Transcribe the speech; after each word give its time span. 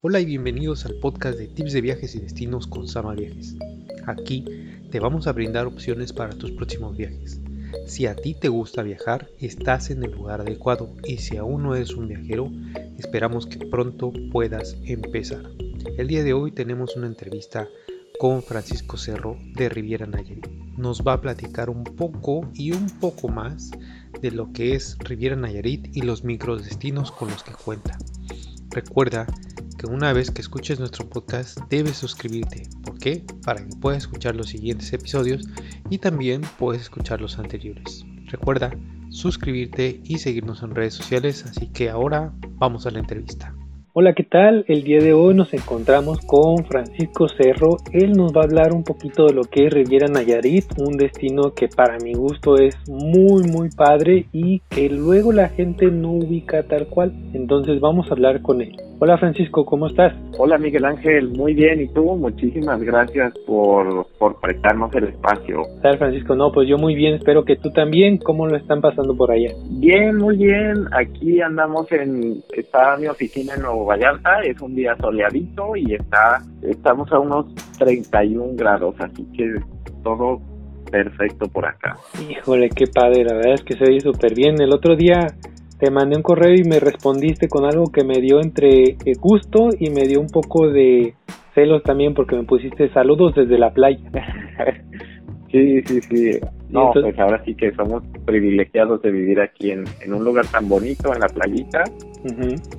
Hola 0.00 0.20
y 0.20 0.26
bienvenidos 0.26 0.86
al 0.86 0.94
podcast 0.94 1.36
de 1.36 1.48
tips 1.48 1.72
de 1.72 1.80
viajes 1.80 2.14
y 2.14 2.20
destinos 2.20 2.68
con 2.68 2.86
Sama 2.86 3.16
Viajes. 3.16 3.56
Aquí 4.06 4.44
te 4.92 5.00
vamos 5.00 5.26
a 5.26 5.32
brindar 5.32 5.66
opciones 5.66 6.12
para 6.12 6.38
tus 6.38 6.52
próximos 6.52 6.96
viajes. 6.96 7.40
Si 7.88 8.06
a 8.06 8.14
ti 8.14 8.34
te 8.34 8.48
gusta 8.48 8.84
viajar, 8.84 9.28
estás 9.40 9.90
en 9.90 10.04
el 10.04 10.12
lugar 10.12 10.40
adecuado 10.40 10.94
y 11.02 11.16
si 11.16 11.36
aún 11.36 11.64
no 11.64 11.74
eres 11.74 11.94
un 11.94 12.06
viajero, 12.06 12.48
esperamos 12.96 13.48
que 13.48 13.66
pronto 13.66 14.12
puedas 14.30 14.76
empezar. 14.84 15.42
El 15.96 16.06
día 16.06 16.22
de 16.22 16.32
hoy 16.32 16.52
tenemos 16.52 16.94
una 16.94 17.08
entrevista 17.08 17.66
con 18.20 18.44
Francisco 18.44 18.98
Cerro 18.98 19.36
de 19.56 19.68
Riviera 19.68 20.06
Nayarit. 20.06 20.46
Nos 20.76 21.02
va 21.02 21.14
a 21.14 21.20
platicar 21.20 21.70
un 21.70 21.82
poco 21.82 22.48
y 22.54 22.70
un 22.70 22.88
poco 23.00 23.26
más 23.26 23.72
de 24.22 24.30
lo 24.30 24.52
que 24.52 24.76
es 24.76 24.96
Riviera 25.00 25.34
Nayarit 25.34 25.96
y 25.96 26.02
los 26.02 26.22
microdestinos 26.22 27.10
con 27.10 27.30
los 27.30 27.42
que 27.42 27.50
cuenta. 27.50 27.98
Recuerda 28.70 29.26
que 29.78 29.86
una 29.86 30.12
vez 30.12 30.30
que 30.32 30.42
escuches 30.42 30.80
nuestro 30.80 31.08
podcast 31.08 31.58
debes 31.70 31.96
suscribirte. 31.96 32.64
¿Por 32.84 32.98
qué? 32.98 33.22
Para 33.44 33.64
que 33.64 33.76
puedas 33.80 34.02
escuchar 34.02 34.34
los 34.34 34.48
siguientes 34.48 34.92
episodios 34.92 35.48
y 35.88 35.98
también 35.98 36.42
puedes 36.58 36.82
escuchar 36.82 37.20
los 37.20 37.38
anteriores. 37.38 38.04
Recuerda 38.26 38.76
suscribirte 39.10 40.00
y 40.04 40.18
seguirnos 40.18 40.62
en 40.62 40.74
redes 40.74 40.94
sociales, 40.94 41.46
así 41.46 41.68
que 41.68 41.88
ahora 41.88 42.32
vamos 42.58 42.86
a 42.86 42.90
la 42.90 42.98
entrevista. 42.98 43.54
Hola, 43.94 44.12
¿qué 44.14 44.22
tal? 44.22 44.64
El 44.68 44.84
día 44.84 45.00
de 45.00 45.12
hoy 45.12 45.34
nos 45.34 45.54
encontramos 45.54 46.20
con 46.20 46.64
Francisco 46.66 47.28
Cerro. 47.28 47.78
Él 47.92 48.12
nos 48.12 48.32
va 48.32 48.42
a 48.42 48.44
hablar 48.44 48.72
un 48.72 48.84
poquito 48.84 49.26
de 49.26 49.32
lo 49.32 49.42
que 49.42 49.66
es 49.66 49.72
Riviera 49.72 50.08
Nayarit, 50.08 50.66
un 50.76 50.96
destino 50.96 51.54
que 51.54 51.68
para 51.68 51.98
mi 51.98 52.14
gusto 52.14 52.58
es 52.58 52.76
muy 52.88 53.44
muy 53.44 53.70
padre 53.70 54.26
y 54.32 54.60
que 54.68 54.88
luego 54.88 55.32
la 55.32 55.48
gente 55.48 55.86
no 55.86 56.12
ubica 56.12 56.64
tal 56.64 56.86
cual. 56.88 57.12
Entonces 57.32 57.80
vamos 57.80 58.08
a 58.08 58.14
hablar 58.14 58.42
con 58.42 58.60
él. 58.60 58.76
Hola 59.00 59.16
Francisco, 59.16 59.64
¿cómo 59.64 59.86
estás? 59.86 60.12
Hola 60.38 60.58
Miguel 60.58 60.84
Ángel, 60.84 61.28
muy 61.28 61.54
bien. 61.54 61.80
¿Y 61.80 61.86
tú? 61.86 62.02
Muchísimas 62.16 62.82
gracias 62.82 63.32
por, 63.46 64.08
por 64.18 64.40
prestarnos 64.40 64.92
el 64.96 65.04
espacio. 65.04 65.62
Tal 65.82 65.98
Francisco, 65.98 66.34
no, 66.34 66.50
pues 66.50 66.68
yo 66.68 66.78
muy 66.78 66.96
bien, 66.96 67.14
espero 67.14 67.44
que 67.44 67.54
tú 67.54 67.70
también. 67.70 68.18
¿Cómo 68.18 68.48
lo 68.48 68.56
están 68.56 68.80
pasando 68.80 69.16
por 69.16 69.30
allá? 69.30 69.52
Bien, 69.70 70.16
muy 70.16 70.36
bien. 70.36 70.88
Aquí 70.90 71.40
andamos 71.40 71.92
en, 71.92 72.42
está 72.56 72.96
mi 72.96 73.06
oficina 73.06 73.54
en 73.54 73.62
Nuevo 73.62 73.84
Vallarta, 73.84 74.40
es 74.40 74.60
un 74.60 74.74
día 74.74 74.96
soleadito 74.96 75.76
y 75.76 75.94
está, 75.94 76.42
estamos 76.62 77.12
a 77.12 77.20
unos 77.20 77.54
31 77.78 78.56
grados, 78.56 78.96
así 78.98 79.24
que 79.32 79.60
todo 80.02 80.40
perfecto 80.90 81.46
por 81.46 81.66
acá. 81.66 81.96
Híjole, 82.28 82.68
qué 82.70 82.88
padre, 82.88 83.22
la 83.22 83.34
verdad 83.34 83.54
es 83.54 83.62
que 83.62 83.74
se 83.74 83.84
ve 83.84 84.00
súper 84.00 84.34
bien. 84.34 84.60
El 84.60 84.72
otro 84.74 84.96
día 84.96 85.36
te 85.78 85.90
mandé 85.90 86.16
un 86.16 86.22
correo 86.22 86.54
y 86.54 86.64
me 86.64 86.80
respondiste 86.80 87.48
con 87.48 87.64
algo 87.64 87.90
que 87.92 88.04
me 88.04 88.20
dio 88.20 88.40
entre 88.40 88.96
gusto 89.20 89.68
y 89.78 89.90
me 89.90 90.06
dio 90.06 90.20
un 90.20 90.28
poco 90.28 90.68
de 90.68 91.14
celos 91.54 91.82
también 91.82 92.14
porque 92.14 92.36
me 92.36 92.44
pusiste 92.44 92.92
saludos 92.92 93.34
desde 93.36 93.58
la 93.58 93.72
playa. 93.72 94.10
sí, 95.52 95.80
sí, 95.82 96.00
sí. 96.02 96.30
No, 96.70 96.90
pues 96.92 97.18
ahora 97.18 97.42
sí 97.44 97.54
que 97.54 97.72
somos 97.72 98.02
privilegiados 98.26 99.00
de 99.02 99.10
vivir 99.10 99.40
aquí 99.40 99.70
en, 99.70 99.84
un 100.12 100.24
lugar 100.24 100.46
tan 100.46 100.68
bonito, 100.68 101.14
en 101.14 101.20
la 101.20 101.28
playita. 101.28 101.84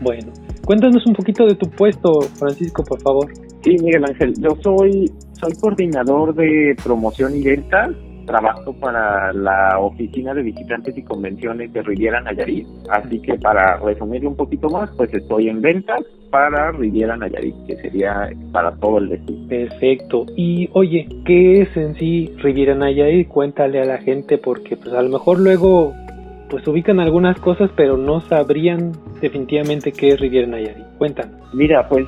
Bueno, 0.01 0.31
cuéntanos 0.65 1.05
un 1.07 1.13
poquito 1.13 1.45
de 1.45 1.55
tu 1.55 1.69
puesto, 1.71 2.21
Francisco, 2.21 2.83
por 2.83 3.01
favor. 3.01 3.31
Sí, 3.63 3.77
Miguel 3.81 4.05
Ángel, 4.05 4.33
yo 4.39 4.55
soy, 4.61 5.11
soy 5.33 5.53
coordinador 5.59 6.35
de 6.35 6.75
promoción 6.83 7.35
y 7.35 7.43
ventas 7.43 7.91
trabajo 8.29 8.73
para 8.73 9.33
la 9.33 9.79
Oficina 9.79 10.35
de 10.35 10.43
Visitantes 10.43 10.95
y 10.95 11.01
Convenciones 11.01 11.73
de 11.73 11.81
Riviera 11.81 12.21
Nayarit. 12.21 12.67
Así 12.89 13.19
que 13.19 13.33
para 13.39 13.77
resumir 13.77 14.25
un 14.27 14.35
poquito 14.35 14.69
más, 14.69 14.91
pues 14.95 15.11
estoy 15.13 15.49
en 15.49 15.61
ventas 15.61 16.01
para 16.29 16.71
Riviera 16.71 17.17
Nayarit, 17.17 17.55
que 17.65 17.75
sería 17.77 18.29
para 18.51 18.71
todo 18.75 18.99
el 18.99 19.09
destino. 19.09 19.47
Perfecto. 19.47 20.27
Y 20.35 20.69
oye, 20.73 21.09
¿qué 21.25 21.63
es 21.63 21.75
en 21.75 21.95
sí 21.95 22.31
Riviera 22.37 22.75
Nayarit? 22.75 23.27
Cuéntale 23.27 23.81
a 23.81 23.85
la 23.85 23.97
gente 23.97 24.37
porque 24.37 24.77
pues 24.77 24.93
a 24.93 25.01
lo 25.01 25.09
mejor 25.09 25.39
luego 25.39 25.95
pues 26.49 26.67
ubican 26.67 26.99
algunas 26.99 27.39
cosas, 27.39 27.69
pero 27.75 27.97
no 27.97 28.21
sabrían 28.21 28.93
definitivamente 29.21 29.91
qué 29.91 30.09
es 30.09 30.19
Riviera 30.19 30.47
Nayarit. 30.47 30.85
Cuéntanos. 30.97 31.53
Mira, 31.53 31.87
pues 31.87 32.07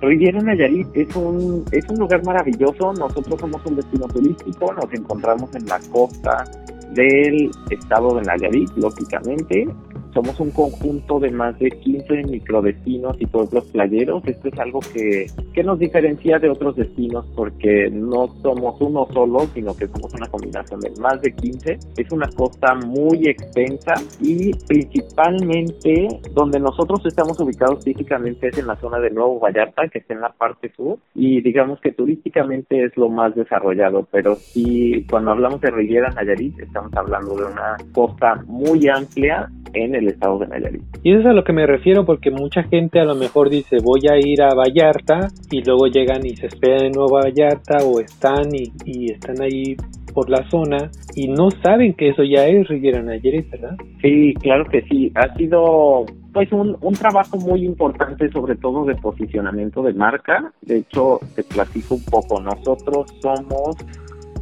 Riviera 0.00 0.40
Nayarit 0.40 0.88
es 0.94 1.14
un, 1.16 1.64
es 1.72 1.88
un 1.88 1.98
lugar 1.98 2.24
maravilloso. 2.24 2.92
Nosotros 2.92 3.40
somos 3.40 3.64
un 3.64 3.76
destino 3.76 4.06
turístico, 4.08 4.72
nos 4.72 4.92
encontramos 4.92 5.54
en 5.54 5.66
la 5.66 5.78
costa 5.90 6.44
del 6.92 7.50
estado 7.70 8.16
de 8.16 8.22
Nayarit, 8.22 8.70
lógicamente, 8.76 9.68
somos 10.18 10.40
un 10.40 10.50
conjunto 10.50 11.20
de 11.20 11.30
más 11.30 11.56
de 11.60 11.70
15 11.70 12.24
microdestinos 12.24 13.16
y 13.20 13.26
pueblos 13.26 13.64
playeros. 13.66 14.26
Esto 14.26 14.48
es 14.48 14.58
algo 14.58 14.80
que, 14.80 15.26
que 15.54 15.62
nos 15.62 15.78
diferencia 15.78 16.40
de 16.40 16.50
otros 16.50 16.74
destinos 16.74 17.24
porque 17.36 17.88
no 17.88 18.26
somos 18.42 18.80
uno 18.80 19.06
solo, 19.12 19.46
sino 19.54 19.76
que 19.76 19.86
somos 19.86 20.12
una 20.14 20.26
combinación 20.26 20.80
de 20.80 20.90
más 21.00 21.22
de 21.22 21.32
15. 21.32 21.78
Es 21.96 22.10
una 22.10 22.26
costa 22.30 22.74
muy 22.74 23.28
extensa 23.28 23.94
y 24.20 24.52
principalmente 24.66 26.08
donde 26.34 26.58
nosotros 26.58 27.06
estamos 27.06 27.38
ubicados 27.38 27.84
físicamente 27.84 28.48
es 28.48 28.58
en 28.58 28.66
la 28.66 28.74
zona 28.74 28.98
de 28.98 29.10
Nuevo 29.10 29.38
Vallarta, 29.38 29.86
que 29.86 30.00
está 30.00 30.14
en 30.14 30.22
la 30.22 30.32
parte 30.32 30.72
sur, 30.74 30.98
y 31.14 31.40
digamos 31.42 31.80
que 31.80 31.92
turísticamente 31.92 32.84
es 32.84 32.96
lo 32.96 33.08
más 33.08 33.36
desarrollado, 33.36 34.08
pero 34.10 34.34
sí, 34.34 35.06
cuando 35.08 35.30
hablamos 35.30 35.60
de 35.60 35.70
Riviera 35.70 36.10
Nayarit, 36.10 36.58
estamos 36.58 36.92
hablando 36.94 37.36
de 37.36 37.44
una 37.44 37.76
costa 37.92 38.42
muy 38.46 38.88
amplia 38.88 39.48
en 39.74 39.94
el 39.94 40.07
estado 40.08 40.38
de 40.38 40.46
Nayarit. 40.48 40.82
Y 41.02 41.12
eso 41.12 41.20
es 41.20 41.26
a 41.26 41.32
lo 41.32 41.44
que 41.44 41.52
me 41.52 41.66
refiero 41.66 42.04
porque 42.04 42.30
mucha 42.30 42.62
gente 42.64 43.00
a 43.00 43.04
lo 43.04 43.14
mejor 43.14 43.50
dice 43.50 43.78
voy 43.82 44.00
a 44.10 44.16
ir 44.16 44.42
a 44.42 44.54
Vallarta 44.54 45.28
y 45.50 45.62
luego 45.62 45.86
llegan 45.86 46.24
y 46.26 46.36
se 46.36 46.46
esperan 46.46 46.86
en 46.86 46.92
Nueva 46.92 47.22
Vallarta 47.24 47.78
o 47.84 48.00
están 48.00 48.54
y, 48.54 48.72
y 48.84 49.12
están 49.12 49.40
ahí 49.40 49.76
por 50.12 50.30
la 50.30 50.48
zona 50.50 50.90
y 51.14 51.28
no 51.28 51.50
saben 51.62 51.94
que 51.94 52.08
eso 52.10 52.22
ya 52.24 52.46
es 52.46 52.66
Riviera 52.68 53.02
Nayarit, 53.02 53.50
¿verdad? 53.50 53.76
Sí, 54.02 54.34
claro 54.40 54.64
que 54.64 54.82
sí. 54.82 55.12
Ha 55.14 55.34
sido 55.36 56.06
pues 56.32 56.52
un, 56.52 56.76
un 56.80 56.94
trabajo 56.94 57.36
muy 57.38 57.64
importante 57.64 58.30
sobre 58.30 58.56
todo 58.56 58.84
de 58.84 58.94
posicionamiento 58.96 59.82
de 59.82 59.92
marca. 59.92 60.52
De 60.62 60.78
hecho, 60.78 61.20
te 61.34 61.42
platico 61.42 61.94
un 61.94 62.04
poco. 62.04 62.40
Nosotros 62.40 63.12
somos 63.20 63.76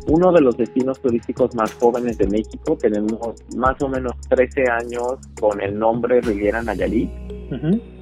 uno 0.09 0.33
de 0.33 0.41
los 0.41 0.57
destinos 0.57 1.01
turísticos 1.01 1.55
más 1.55 1.73
jóvenes 1.75 2.19
de 2.19 2.27
México. 2.27 2.77
Tenemos 2.81 3.35
más 3.57 3.81
o 3.83 3.89
menos 3.89 4.15
13 4.29 4.65
años 4.71 5.17
con 5.41 5.61
el 5.61 5.79
nombre 5.79 6.21
Riviera 6.21 6.63
Nayarit. 6.63 7.11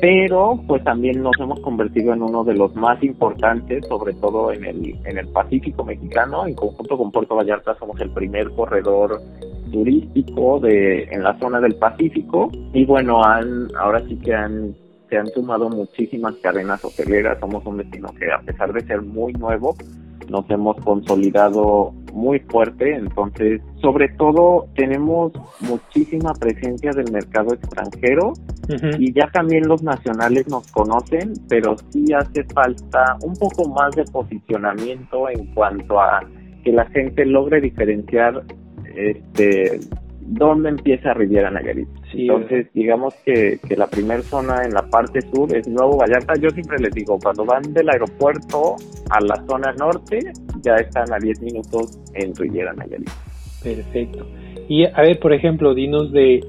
Pero 0.01 0.59
pues 0.67 0.83
también 0.85 1.23
nos 1.23 1.39
hemos 1.39 1.61
convertido 1.61 2.15
en 2.15 2.23
uno 2.23 2.45
de 2.45 2.55
los 2.55 2.75
más 2.75 3.03
importantes, 3.03 3.87
sobre 3.87 4.15
todo 4.15 4.53
en 4.53 4.65
el, 4.65 4.99
en 5.05 5.19
el 5.19 5.29
Pacífico 5.29 5.85
mexicano. 5.85 6.47
En 6.47 6.55
conjunto 6.55 6.97
con 6.97 7.13
Puerto 7.13 7.37
Vallarta 7.37 7.77
somos 7.79 8.01
el 8.01 8.11
primer 8.11 8.51
corredor 8.51 9.21
turístico 9.71 10.61
de 10.61 11.05
en 11.05 11.23
la 11.23 11.39
zona 11.39 11.61
del 11.61 11.75
Pacífico. 11.77 12.51
Y 12.73 12.87
bueno, 12.87 13.23
han, 13.23 13.69
ahora 13.77 14.03
sí 14.09 14.17
que 14.17 14.35
han 14.35 14.75
se 15.09 15.19
han 15.19 15.27
sumado 15.29 15.69
muchísimas 15.69 16.35
cadenas 16.37 16.85
hoteleras. 16.85 17.39
Somos 17.39 17.65
un 17.67 17.77
destino 17.77 18.09
que 18.19 18.31
a 18.33 18.41
pesar 18.41 18.73
de 18.73 18.81
ser 18.87 19.03
muy 19.03 19.33
nuevo, 19.35 19.77
nos 20.31 20.49
hemos 20.51 20.77
consolidado 20.79 21.93
muy 22.13 22.39
fuerte, 22.41 22.95
entonces 22.95 23.61
sobre 23.81 24.09
todo 24.11 24.67
tenemos 24.77 25.33
muchísima 25.61 26.33
presencia 26.35 26.93
del 26.93 27.11
mercado 27.11 27.55
extranjero 27.55 28.35
y 28.99 29.13
ya 29.13 29.27
también 29.33 29.67
los 29.67 29.83
nacionales 29.83 30.49
nos 30.49 30.71
conocen, 30.73 31.35
pero 31.49 31.77
sí 31.91 32.13
hace 32.13 32.45
falta 32.45 33.17
un 33.23 33.35
poco 33.35 33.69
más 33.69 33.95
de 33.97 34.05
posicionamiento 34.05 35.29
en 35.29 35.47
cuanto 35.55 36.01
a 36.01 36.21
que 36.63 36.73
la 36.73 36.87
gente 36.87 37.27
logre 37.27 37.61
diferenciar 37.61 38.43
este 38.97 39.81
dónde 40.27 40.71
empieza 40.71 41.15
Riviera 41.15 41.51
Nayarit. 41.51 41.89
Entonces, 42.13 42.67
digamos 42.75 43.15
que, 43.25 43.59
que 43.69 43.77
la 43.77 43.87
primera 43.87 44.23
zona 44.23 44.65
en 44.65 44.73
la 44.73 44.83
parte 44.83 45.21
sur 45.21 45.55
es 45.55 45.69
Nuevo 45.69 45.97
Vallarta. 45.99 46.35
Yo 46.41 46.51
siempre 46.51 46.79
les 46.79 46.93
digo, 46.93 47.19
cuando 47.23 47.45
van 47.45 47.63
del 47.73 47.89
aeropuerto 47.89 48.77
a 49.11 49.21
la 49.21 49.37
zona 49.47 49.73
norte, 49.73 50.21
ya 50.63 50.77
están 50.77 51.13
a 51.13 51.19
10 51.19 51.43
minutos 51.43 51.99
en 52.15 52.35
Riviera 52.35 52.73
Nayarit. 52.73 53.11
Perfecto. 53.63 54.27
Y 54.69 54.85
a 54.85 55.03
ver, 55.03 55.19
por 55.19 55.33
ejemplo, 55.33 55.75
dinos 55.75 56.13
de 56.13 56.41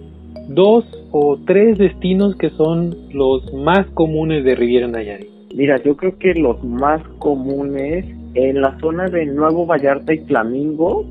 dos 0.49 0.85
o 1.11 1.37
tres 1.45 1.77
destinos 1.77 2.35
que 2.35 2.49
son 2.51 2.95
los 3.11 3.53
más 3.53 3.87
comunes 3.91 4.43
de 4.43 4.55
Riviera 4.55 4.87
Nayarit. 4.87 5.29
Mira, 5.53 5.81
yo 5.83 5.95
creo 5.95 6.17
que 6.17 6.33
los 6.33 6.63
más 6.63 7.01
comunes 7.19 8.05
en 8.33 8.61
la 8.61 8.77
zona 8.79 9.07
de 9.07 9.25
Nuevo 9.25 9.65
Vallarta 9.65 10.13
y 10.13 10.19
Flamingo 10.19 11.05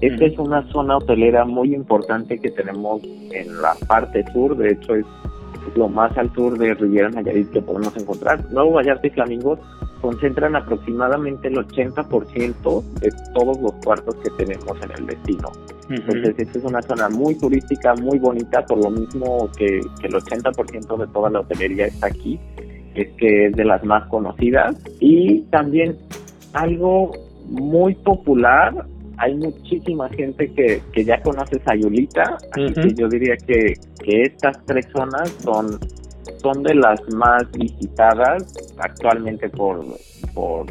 esta 0.00 0.24
es 0.24 0.38
una 0.38 0.62
zona 0.70 0.96
hotelera 0.98 1.44
muy 1.44 1.74
importante 1.74 2.38
que 2.38 2.50
tenemos 2.50 3.02
en 3.04 3.60
la 3.62 3.74
parte 3.86 4.24
sur, 4.32 4.56
de 4.56 4.72
hecho 4.72 4.94
es 4.94 5.06
lo 5.76 5.88
más 5.88 6.16
al 6.18 6.32
sur 6.34 6.58
de 6.58 6.74
Riviera 6.74 7.10
Nayarit 7.10 7.50
que 7.50 7.62
podemos 7.62 7.96
encontrar. 7.96 8.44
Nuevo 8.50 8.72
Vallarta 8.72 9.06
y 9.06 9.10
Flamingos 9.10 9.58
concentran 10.00 10.54
aproximadamente 10.54 11.48
el 11.48 11.56
80% 11.56 12.82
de 13.00 13.10
todos 13.32 13.58
los 13.60 13.72
cuartos 13.84 14.14
que 14.16 14.30
tenemos 14.36 14.76
en 14.82 14.90
el 14.98 15.06
destino. 15.06 15.50
Entonces, 15.88 16.34
esta 16.38 16.58
es 16.58 16.64
una 16.64 16.82
zona 16.82 17.08
muy 17.08 17.34
turística, 17.36 17.94
muy 17.94 18.18
bonita, 18.18 18.64
por 18.66 18.78
lo 18.78 18.90
mismo 18.90 19.48
que, 19.56 19.80
que 20.00 20.06
el 20.06 20.14
80% 20.14 20.98
de 20.98 21.06
toda 21.06 21.30
la 21.30 21.40
hotelería 21.40 21.86
está 21.86 22.08
aquí. 22.08 22.38
es 22.94 23.08
que 23.16 23.46
es 23.46 23.52
de 23.56 23.64
las 23.64 23.82
más 23.84 24.06
conocidas 24.08 24.76
y 25.00 25.40
también 25.50 25.96
algo 26.52 27.12
muy 27.48 27.94
popular 27.94 28.86
hay 29.18 29.34
muchísima 29.34 30.08
gente 30.10 30.52
que, 30.52 30.82
que 30.92 31.04
ya 31.04 31.20
conoce 31.22 31.60
Sayulita, 31.60 32.38
así 32.52 32.72
que 32.74 32.94
yo 32.94 33.08
diría 33.08 33.36
que, 33.36 33.74
que 34.02 34.22
estas 34.22 34.64
tres 34.66 34.86
zonas 34.94 35.30
son, 35.42 35.78
son 36.38 36.62
de 36.62 36.74
las 36.74 37.00
más 37.14 37.50
visitadas 37.52 38.54
actualmente 38.78 39.48
por, 39.48 39.84
por 40.34 40.66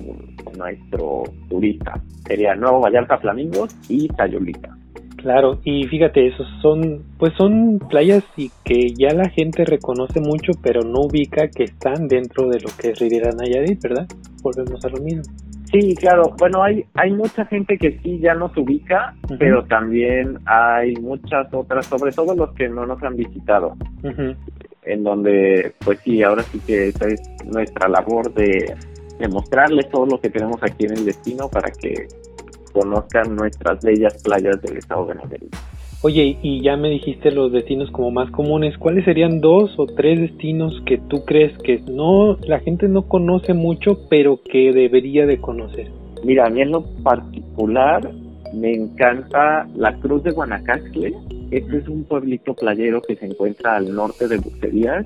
nuestro 0.58 1.24
turista. 1.50 2.02
Sería 2.28 2.56
Nuevo 2.56 2.82
Vallarta 2.82 3.18
Flamingos 3.18 3.76
y 3.90 4.08
Sayulita. 4.18 4.78
Claro, 5.18 5.62
y 5.64 5.86
fíjate, 5.86 6.28
esos 6.28 6.46
son, 6.62 7.02
pues 7.18 7.32
son 7.38 7.80
playas 7.90 8.26
y 8.36 8.52
que 8.66 8.94
ya 8.94 9.14
la 9.14 9.30
gente 9.30 9.64
reconoce 9.64 10.20
mucho, 10.20 10.52
pero 10.62 10.82
no 10.82 11.02
ubica 11.02 11.48
que 11.48 11.64
están 11.64 12.10
dentro 12.10 12.50
de 12.50 12.60
lo 12.60 12.68
que 12.78 12.90
es 12.90 13.00
Riviera 13.00 13.32
Nayarit, 13.32 13.82
¿verdad? 13.82 14.06
Volvemos 14.42 14.84
a 14.84 14.90
lo 14.90 15.02
mismo. 15.02 15.24
Sí, 15.74 15.96
claro. 15.96 16.36
Bueno, 16.38 16.62
hay 16.62 16.86
hay 16.94 17.12
mucha 17.12 17.46
gente 17.46 17.80
que 17.80 18.00
sí 18.04 18.20
ya 18.20 18.36
nos 18.36 18.56
ubica, 18.56 19.16
pero 19.40 19.66
también 19.66 20.38
hay 20.46 20.94
muchas 20.98 21.52
otras, 21.52 21.88
sobre 21.88 22.12
todo 22.12 22.36
los 22.36 22.54
que 22.54 22.70
no 22.70 22.86
nos 22.86 23.02
han 23.02 23.16
visitado, 23.16 23.76
en 24.84 25.04
donde, 25.04 25.74
pues 25.84 26.00
sí, 26.02 26.22
ahora 26.22 26.44
sí 26.44 26.60
que 26.60 26.90
esa 26.90 27.08
es 27.08 27.22
nuestra 27.46 27.88
labor 27.88 28.32
de, 28.36 28.76
de 29.18 29.28
mostrarles 29.28 29.90
todo 29.90 30.06
lo 30.06 30.22
que 30.22 30.30
tenemos 30.30 30.62
aquí 30.62 30.86
en 30.86 30.92
el 30.94 31.06
destino 31.06 31.50
para 31.50 31.72
que 31.72 32.08
conozcan 32.72 33.36
nuestras 33.36 33.84
bellas 33.84 34.22
playas 34.22 34.62
del 34.62 34.78
estado 34.78 35.08
de 35.08 35.16
Nayarit. 35.16 35.56
Oye, 36.06 36.38
y 36.42 36.62
ya 36.62 36.76
me 36.76 36.90
dijiste 36.90 37.32
los 37.32 37.54
destinos 37.54 37.90
como 37.92 38.12
más 38.12 38.30
comunes. 38.30 38.78
¿Cuáles 38.78 39.06
serían 39.06 39.40
dos 39.40 39.74
o 39.78 39.86
tres 39.86 40.20
destinos 40.20 40.84
que 40.86 40.98
tú 40.98 41.24
crees 41.24 41.58
que 41.60 41.82
no 41.90 42.36
la 42.46 42.60
gente 42.60 42.90
no 42.90 43.04
conoce 43.04 43.54
mucho, 43.54 43.98
pero 44.10 44.42
que 44.44 44.74
debería 44.74 45.26
de 45.26 45.40
conocer? 45.40 45.88
Mira, 46.26 46.48
a 46.48 46.50
mí 46.50 46.60
en 46.60 46.72
lo 46.72 46.84
particular 47.04 48.12
me 48.54 48.74
encanta 48.74 49.66
la 49.78 49.98
Cruz 50.00 50.24
de 50.24 50.32
Guanacaste. 50.32 51.14
Este 51.52 51.78
es 51.78 51.88
un 51.88 52.04
pueblito 52.04 52.54
playero 52.54 53.02
que 53.02 53.16
se 53.16 53.26
encuentra 53.26 53.78
al 53.78 53.96
norte 53.96 54.28
de 54.28 54.40
Bucerías. 54.40 55.06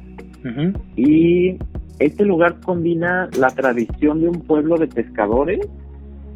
Y 0.96 1.58
este 2.00 2.26
lugar 2.26 2.60
combina 2.62 3.30
la 3.38 3.50
tradición 3.50 4.22
de 4.22 4.30
un 4.30 4.42
pueblo 4.42 4.78
de 4.78 4.88
pescadores, 4.88 5.60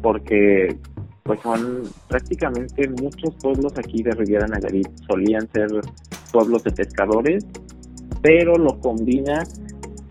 porque 0.02 0.76
pues 1.22 1.40
son 1.40 1.82
prácticamente 2.08 2.88
muchos 2.88 3.34
pueblos 3.36 3.72
aquí 3.78 4.02
de 4.02 4.10
Riviera 4.12 4.46
Nayarit 4.46 4.88
solían 5.06 5.48
ser 5.48 5.68
pueblos 6.32 6.64
de 6.64 6.72
pescadores, 6.72 7.46
pero 8.20 8.56
lo 8.56 8.78
combina 8.80 9.44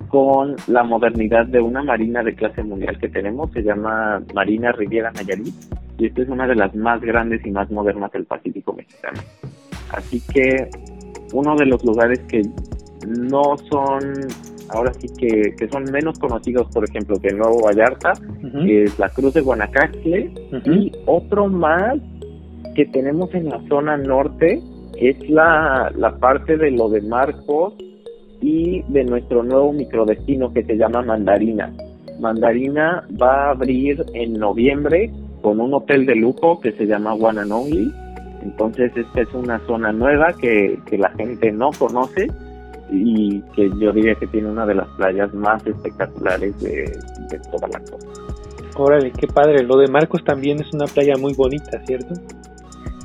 con 0.08 0.56
la 0.68 0.84
modernidad 0.84 1.46
de 1.46 1.62
una 1.62 1.84
marina 1.84 2.24
de 2.24 2.36
clase 2.36 2.64
mundial 2.64 2.98
que 3.00 3.10
tenemos, 3.10 3.52
se 3.52 3.62
llama 3.62 4.22
Marina 4.34 4.72
Riviera 4.72 5.12
Nayarit, 5.12 5.54
y 5.98 6.08
esta 6.08 6.22
es 6.22 6.30
una 6.30 6.48
de 6.48 6.56
las 6.56 6.76
más 6.76 7.02
grandes 7.02 7.46
y 7.46 7.52
más 7.52 7.70
modernas 7.72 8.12
del 8.12 8.26
Pacífico 8.26 8.74
mexicano. 8.74 9.22
Así 9.92 10.22
que 10.34 10.70
uno 11.34 11.56
de 11.56 11.66
los 11.66 11.84
lugares 11.84 12.20
que 12.28 12.42
no 13.08 13.58
son 13.70 14.02
ahora 14.74 14.94
sí 14.94 15.08
que, 15.18 15.56
que 15.56 15.68
son 15.70 15.84
menos 15.86 16.18
conocidos, 16.20 16.68
por 16.74 16.88
ejemplo, 16.88 17.20
que 17.20 17.34
Nuevo 17.34 17.62
Vallarta, 17.64 18.14
que 18.66 18.84
es 18.84 19.00
la 19.00 19.10
Cruz 19.10 19.34
de 19.34 19.42
Guanacaste, 19.42 20.34
y 20.66 20.92
otro 21.06 21.48
más 21.48 21.98
que 22.76 22.86
tenemos 22.86 23.34
en 23.34 23.50
la 23.50 23.62
zona 23.68 23.98
norte 23.98 24.62
es 24.98 25.30
la, 25.30 25.92
la 25.96 26.18
parte 26.18 26.58
de 26.58 26.72
lo 26.72 26.90
de 26.90 27.02
Marcos 27.02 27.74
y 28.42 28.82
de 28.88 29.04
nuestro 29.04 29.44
nuevo 29.44 29.72
microdestino 29.74 30.52
que 30.54 30.64
se 30.64 30.76
llama 30.76 31.02
Mandarina. 31.02 31.72
Mandarina 32.20 33.06
va 33.22 33.48
a 33.48 33.52
abrir 33.52 34.04
en 34.14 34.34
noviembre 34.34 35.12
con 35.42 35.60
un 35.60 35.74
hotel 35.74 36.06
de 36.06 36.16
lujo 36.16 36.60
que 36.60 36.72
se 36.74 36.86
llama 36.86 37.14
One 37.14 37.42
Entonces 38.44 38.92
esta 38.96 39.22
es 39.22 39.34
una 39.34 39.60
zona 39.66 39.92
nueva 39.92 40.34
que, 40.34 40.80
que 40.86 40.98
la 40.98 41.10
gente 41.12 41.52
no 41.52 41.72
conoce 41.78 42.28
y 42.92 43.42
que 43.56 43.70
yo 43.80 43.92
diría 43.92 44.16
que 44.16 44.28
tiene 44.28 44.50
una 44.50 44.66
de 44.66 44.76
las 44.76 44.88
playas 44.90 45.34
más 45.34 45.66
espectaculares 45.66 46.60
de, 46.60 46.92
toda 47.52 47.68
la 47.70 47.80
costa. 47.80 48.22
Órale, 48.76 49.12
qué 49.12 49.28
padre. 49.28 49.64
Lo 49.64 49.78
de 49.78 49.88
Marcos 49.88 50.24
también 50.24 50.60
es 50.62 50.74
una 50.74 50.86
playa 50.86 51.14
muy 51.20 51.34
bonita, 51.34 51.80
¿cierto? 51.86 52.16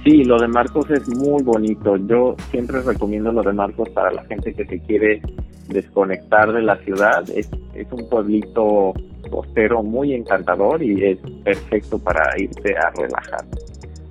Sí, 0.05 0.25
lo 0.25 0.39
de 0.39 0.49
Marcos 0.49 0.91
es 0.91 1.09
muy 1.09 1.43
bonito. 1.43 1.97
Yo 1.97 2.37
siempre 2.51 2.81
recomiendo 2.81 3.33
lo 3.33 3.43
de 3.43 3.53
Marcos 3.53 3.89
para 3.91 4.13
la 4.13 4.25
gente 4.25 4.55
que 4.55 4.65
se 4.65 4.81
quiere 4.81 5.21
desconectar 5.69 6.53
de 6.53 6.63
la 6.63 6.77
ciudad. 6.79 7.29
Es, 7.31 7.51
es 7.75 7.93
un 7.93 8.09
pueblito 8.09 8.93
costero 9.29 9.83
muy 9.83 10.15
encantador 10.15 10.83
y 10.83 11.05
es 11.05 11.19
perfecto 11.45 11.99
para 11.99 12.23
irse 12.39 12.75
a 12.77 12.91
relajar. 12.91 13.45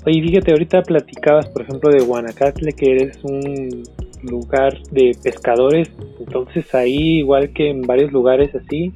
Oye, 0.06 0.22
fíjate, 0.22 0.51
ahorita 0.51 0.83
platicabas, 0.83 1.50
por 1.50 1.63
ejemplo, 1.63 1.89
de 1.89 2.06
Guanacaste, 2.06 2.74
que 2.74 2.92
eres 2.92 3.24
un 3.24 3.83
lugar 4.25 4.81
de 4.92 5.12
pescadores, 5.24 5.89
entonces 6.19 6.74
ahí 6.74 7.19
igual 7.19 7.51
que 7.54 7.69
en 7.69 7.81
varios 7.81 8.12
lugares 8.12 8.54
así, 8.56 8.94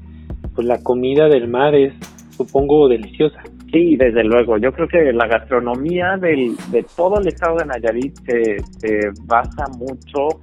pues 0.55 0.67
la 0.67 0.81
comida 0.81 1.27
del 1.27 1.47
mar 1.47 1.75
es 1.75 1.93
supongo 2.31 2.87
deliciosa. 2.87 3.41
Sí, 3.71 3.95
desde 3.97 4.23
luego. 4.23 4.57
Yo 4.57 4.71
creo 4.71 4.87
que 4.87 5.13
la 5.13 5.27
gastronomía 5.27 6.17
del, 6.17 6.55
de 6.71 6.83
todo 6.95 7.19
el 7.19 7.27
estado 7.27 7.57
de 7.57 7.65
Nayarit 7.65 8.15
se, 8.25 8.57
se 8.79 9.11
basa 9.25 9.67
mucho 9.77 10.41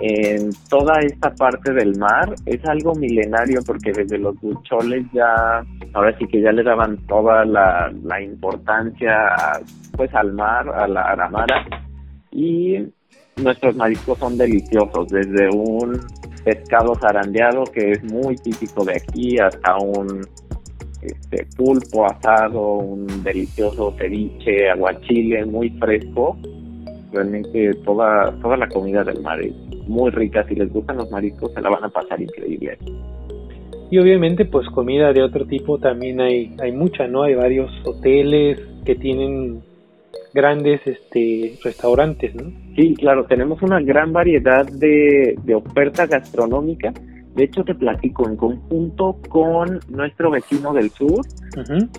en 0.00 0.50
toda 0.68 1.00
esta 1.00 1.34
parte 1.34 1.72
del 1.72 1.96
mar. 1.96 2.34
Es 2.44 2.62
algo 2.66 2.94
milenario 2.94 3.60
porque 3.64 3.92
desde 3.92 4.18
los 4.18 4.38
bucholes 4.40 5.06
ya, 5.12 5.64
ahora 5.94 6.16
sí 6.18 6.26
que 6.26 6.42
ya 6.42 6.52
le 6.52 6.62
daban 6.62 6.98
toda 7.06 7.44
la, 7.44 7.92
la 8.02 8.20
importancia 8.20 9.14
pues 9.96 10.12
al 10.14 10.32
mar, 10.34 10.68
a 10.68 10.86
la 10.86 11.02
aramara. 11.02 11.66
Y 12.30 12.76
nuestros 13.42 13.76
mariscos 13.76 14.18
son 14.18 14.38
deliciosos, 14.38 15.08
desde 15.08 15.48
un 15.50 16.00
pescado 16.44 16.94
zarandeado 16.94 17.64
que 17.64 17.92
es 17.92 18.04
muy 18.04 18.36
típico 18.36 18.84
de 18.84 18.94
aquí 18.96 19.38
hasta 19.38 19.76
un 19.76 20.22
este, 21.02 21.46
pulpo 21.56 22.06
asado, 22.06 22.76
un 22.76 23.22
delicioso 23.22 23.94
ceviche, 23.98 24.70
aguachile 24.70 25.44
muy 25.44 25.70
fresco. 25.70 26.38
Realmente 27.12 27.72
toda, 27.84 28.32
toda 28.40 28.56
la 28.56 28.68
comida 28.68 29.04
del 29.04 29.20
mar 29.22 29.40
es 29.40 29.54
muy 29.86 30.10
rica. 30.10 30.44
Si 30.48 30.54
les 30.54 30.72
gustan 30.72 30.96
los 30.96 31.10
mariscos, 31.10 31.52
se 31.52 31.60
la 31.60 31.70
van 31.70 31.84
a 31.84 31.88
pasar 31.88 32.20
increíble. 32.20 32.78
Y 33.90 33.98
obviamente, 33.98 34.44
pues 34.46 34.66
comida 34.70 35.12
de 35.12 35.22
otro 35.22 35.46
tipo 35.46 35.78
también 35.78 36.20
hay, 36.20 36.56
hay 36.60 36.72
mucha, 36.72 37.06
¿no? 37.06 37.22
Hay 37.22 37.34
varios 37.34 37.70
hoteles 37.84 38.58
que 38.84 38.96
tienen 38.96 39.62
grandes 40.36 40.82
este, 40.86 41.58
restaurantes, 41.64 42.34
¿no? 42.34 42.52
Sí, 42.76 42.94
claro, 42.94 43.24
tenemos 43.24 43.62
una 43.62 43.80
gran 43.80 44.12
variedad 44.12 44.66
de, 44.66 45.34
de 45.42 45.54
oferta 45.54 46.06
gastronómica. 46.06 46.92
De 47.34 47.44
hecho, 47.44 47.64
te 47.64 47.74
platico, 47.74 48.28
en 48.28 48.36
conjunto 48.36 49.16
con 49.30 49.80
nuestro 49.88 50.30
vecino 50.30 50.74
del 50.74 50.90
sur, 50.90 51.24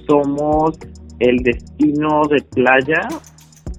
somos 0.07 0.77
el 1.19 1.37
destino 1.37 2.21
de 2.29 2.41
playa 2.43 3.01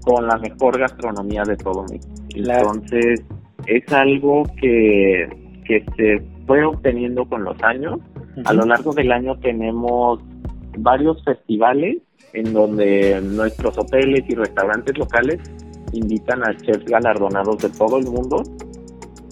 con 0.05 0.27
la 0.27 0.37
mejor 0.39 0.79
gastronomía 0.79 1.45
de 1.45 1.57
todo 1.57 1.85
México. 1.85 2.15
Entonces, 2.35 3.25
es 3.67 3.93
algo 3.93 4.43
que, 4.61 5.29
que 5.65 5.85
se 5.97 6.23
fue 6.47 6.65
obteniendo 6.65 7.25
con 7.27 7.45
los 7.45 7.63
años. 7.63 8.01
A 8.45 8.53
lo 8.53 8.65
largo 8.67 8.93
del 8.93 9.13
año 9.13 9.37
tenemos 9.39 10.21
varios 10.79 11.23
festivales 11.25 11.99
en 12.33 12.53
donde 12.53 13.21
nuestros 13.21 13.77
hoteles 13.79 14.25
y 14.29 14.35
restaurantes 14.35 14.97
locales 14.99 15.39
invitan 15.93 16.43
a 16.43 16.57
chefs 16.57 16.85
galardonados 16.85 17.59
de 17.59 17.71
todo 17.71 17.99
el 17.99 18.07
mundo. 18.07 18.43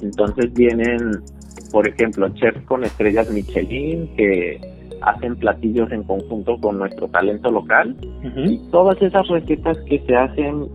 Entonces 0.03 0.53
vienen, 0.53 1.23
por 1.71 1.89
ejemplo, 1.89 2.29
chefs 2.31 2.63
con 2.67 2.85
estrellas 2.85 3.31
Michelin 3.31 4.15
que 4.17 4.61
hacen 5.03 5.37
platillos 5.37 5.91
en 5.93 6.03
conjunto 6.03 6.59
con 6.59 6.79
nuestro 6.79 7.09
talento 7.09 7.51
local 7.51 7.97
y 8.47 8.59
todas 8.71 9.01
esas 9.01 9.29
recetas 9.29 9.79
que 9.89 10.01
se 10.07 10.17
hacen 10.17 10.69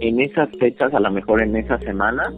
en 0.00 0.20
esas 0.20 0.48
fechas, 0.58 0.92
a 0.94 1.00
lo 1.00 1.10
mejor 1.10 1.42
en 1.42 1.56
esa 1.56 1.78
semana, 1.78 2.32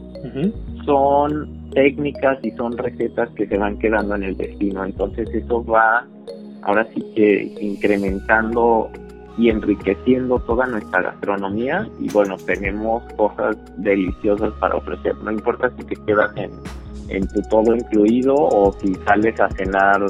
son 0.84 1.70
técnicas 1.70 2.38
y 2.42 2.50
son 2.52 2.76
recetas 2.78 3.28
que 3.30 3.46
se 3.46 3.58
van 3.58 3.78
quedando 3.78 4.14
en 4.14 4.22
el 4.22 4.36
destino. 4.36 4.84
Entonces 4.84 5.28
eso 5.34 5.64
va 5.64 6.06
ahora 6.62 6.86
sí 6.94 7.04
que 7.14 7.54
incrementando 7.60 8.90
y 9.36 9.48
enriqueciendo 9.50 10.38
toda 10.40 10.66
nuestra 10.66 11.02
gastronomía 11.02 11.88
y 11.98 12.08
bueno, 12.10 12.36
tenemos 12.46 13.02
cosas 13.14 13.56
deliciosas 13.78 14.52
para 14.54 14.76
ofrecer, 14.76 15.16
no 15.18 15.32
importa 15.32 15.70
si 15.76 15.84
te 15.84 15.96
quedas 16.06 16.36
en, 16.36 16.50
en 17.08 17.26
tu 17.28 17.42
todo 17.50 17.74
incluido 17.74 18.34
o 18.34 18.72
si 18.80 18.94
sales 19.06 19.40
a 19.40 19.48
cenar 19.50 20.00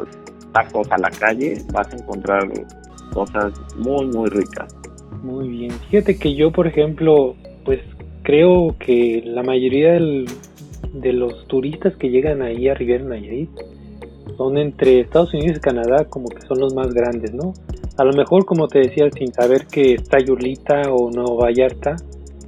tacos 0.53 0.91
a 0.91 0.99
la 0.99 1.11
calle, 1.11 1.59
vas 1.73 1.93
a 1.93 1.97
encontrar 1.97 2.49
cosas 3.13 3.53
muy 3.77 4.07
muy 4.07 4.29
ricas. 4.29 4.75
Muy 5.23 5.49
bien, 5.49 5.71
fíjate 5.91 6.19
que 6.19 6.35
yo 6.35 6.53
por 6.53 6.67
ejemplo, 6.67 7.35
pues 7.65 7.81
creo 8.23 8.77
que 8.79 9.23
la 9.25 9.43
mayoría 9.43 9.95
de 9.95 11.13
los 11.13 11.47
turistas 11.49 11.97
que 11.97 12.11
llegan 12.11 12.43
ahí 12.43 12.69
a 12.69 12.75
Riviera 12.75 13.05
Nayarit 13.05 13.51
son 14.37 14.59
entre 14.59 15.01
Estados 15.01 15.33
Unidos 15.35 15.59
y 15.59 15.61
Canadá 15.61 16.05
como 16.07 16.29
que 16.29 16.41
son 16.43 16.59
los 16.59 16.75
más 16.75 16.93
grandes, 16.93 17.33
¿no? 17.33 17.55
A 17.97 18.05
lo 18.05 18.13
mejor, 18.13 18.45
como 18.45 18.67
te 18.67 18.81
decía, 18.81 19.09
sin 19.11 19.33
saber 19.33 19.67
que 19.67 19.95
está 19.95 20.19
Yulita 20.19 20.83
o 20.91 21.11
Nueva 21.11 21.47
Vallarta 21.47 21.97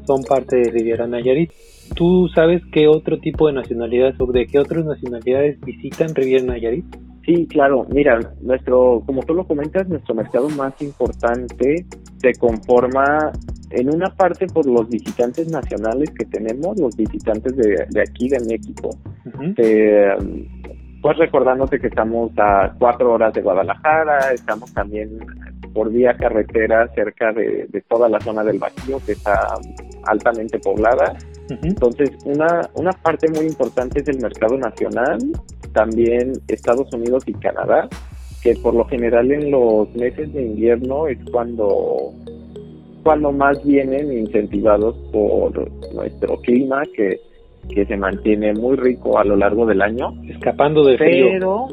son 0.07 0.23
parte 0.23 0.57
de 0.57 0.71
Riviera 0.71 1.07
Nayarit. 1.07 1.53
¿Tú 1.95 2.29
sabes 2.35 2.63
qué 2.73 2.89
otro 2.89 3.19
tipo 3.19 3.47
de 3.47 3.53
nacionalidades 3.53 4.21
o 4.21 4.27
de 4.27 4.47
qué 4.47 4.59
otras 4.59 4.85
nacionalidades 4.85 5.61
visitan 5.61 6.15
Riviera 6.15 6.45
Nayarit? 6.45 6.85
Sí, 7.25 7.47
claro. 7.49 7.87
Mira, 7.91 8.21
nuestro, 8.41 9.03
como 9.05 9.23
tú 9.23 9.35
lo 9.35 9.47
comentas, 9.47 9.89
nuestro 9.89 10.15
mercado 10.15 10.49
más 10.51 10.81
importante 10.81 11.85
se 12.19 12.33
conforma 12.35 13.33
en 13.71 13.93
una 13.93 14.15
parte 14.15 14.47
por 14.47 14.67
los 14.67 14.89
visitantes 14.89 15.49
nacionales 15.49 16.11
que 16.11 16.25
tenemos, 16.25 16.79
los 16.79 16.97
visitantes 16.97 17.57
de, 17.57 17.87
de 17.91 18.01
aquí 18.01 18.29
de 18.29 18.39
México. 18.41 18.91
Pues 21.07 21.19
recordándote 21.19 21.79
que 21.79 21.87
estamos 21.87 22.33
a 22.37 22.75
cuatro 22.81 23.13
horas 23.13 23.33
de 23.33 23.41
Guadalajara, 23.41 24.33
estamos 24.35 24.75
también 24.75 25.21
por 25.73 25.89
vía 25.93 26.17
carretera 26.17 26.89
cerca 26.97 27.33
de, 27.33 27.69
de 27.69 27.81
toda 27.83 28.09
la 28.09 28.19
zona 28.19 28.43
del 28.43 28.59
Bajío 28.59 28.99
que 29.07 29.13
está 29.13 29.55
altamente 30.03 30.59
poblada. 30.59 31.17
Entonces, 31.63 32.11
una, 32.25 32.69
una 32.75 32.91
parte 32.91 33.29
muy 33.29 33.47
importante 33.47 34.01
es 34.01 34.09
el 34.09 34.21
mercado 34.21 34.59
nacional, 34.59 35.19
también 35.73 36.33
Estados 36.49 36.93
Unidos 36.93 37.23
y 37.29 37.35
Canadá, 37.35 37.89
que 38.43 38.57
por 38.57 38.75
lo 38.75 38.85
general 38.87 39.31
en 39.31 39.53
los 39.53 39.95
meses 39.95 40.33
de 40.33 40.43
invierno 40.43 41.07
es 41.07 41.19
cuando 41.31 42.15
cuando 43.05 43.31
más 43.31 43.65
vienen 43.65 44.13
incentivados 44.13 44.97
por 45.13 45.71
nuestro 45.95 46.37
clima 46.39 46.83
que, 46.97 47.21
que 47.69 47.87
se 47.87 47.97
mantiene 47.97 48.53
muy 48.55 48.77
rico 48.77 49.19
a 49.19 49.25
lo 49.25 49.37
largo 49.37 49.67
del 49.67 49.83
año. 49.83 50.13
Escapando 50.29 50.85
del 50.85 50.99
frío. 50.99 51.27
Pero, 51.33 51.69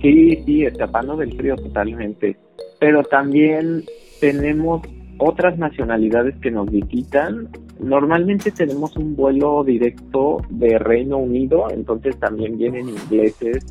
sí, 0.00 0.36
sí, 0.44 0.64
escapando 0.64 1.16
del 1.16 1.36
frío 1.36 1.56
totalmente. 1.56 2.36
Pero 2.80 3.02
también 3.02 3.84
tenemos 4.20 4.82
otras 5.18 5.58
nacionalidades 5.58 6.36
que 6.40 6.50
nos 6.50 6.70
visitan. 6.70 7.48
Normalmente 7.80 8.50
tenemos 8.50 8.96
un 8.96 9.14
vuelo 9.14 9.62
directo 9.64 10.38
de 10.50 10.78
Reino 10.78 11.18
Unido, 11.18 11.70
entonces 11.70 12.18
también 12.18 12.56
vienen 12.56 12.88
ingleses 12.88 13.64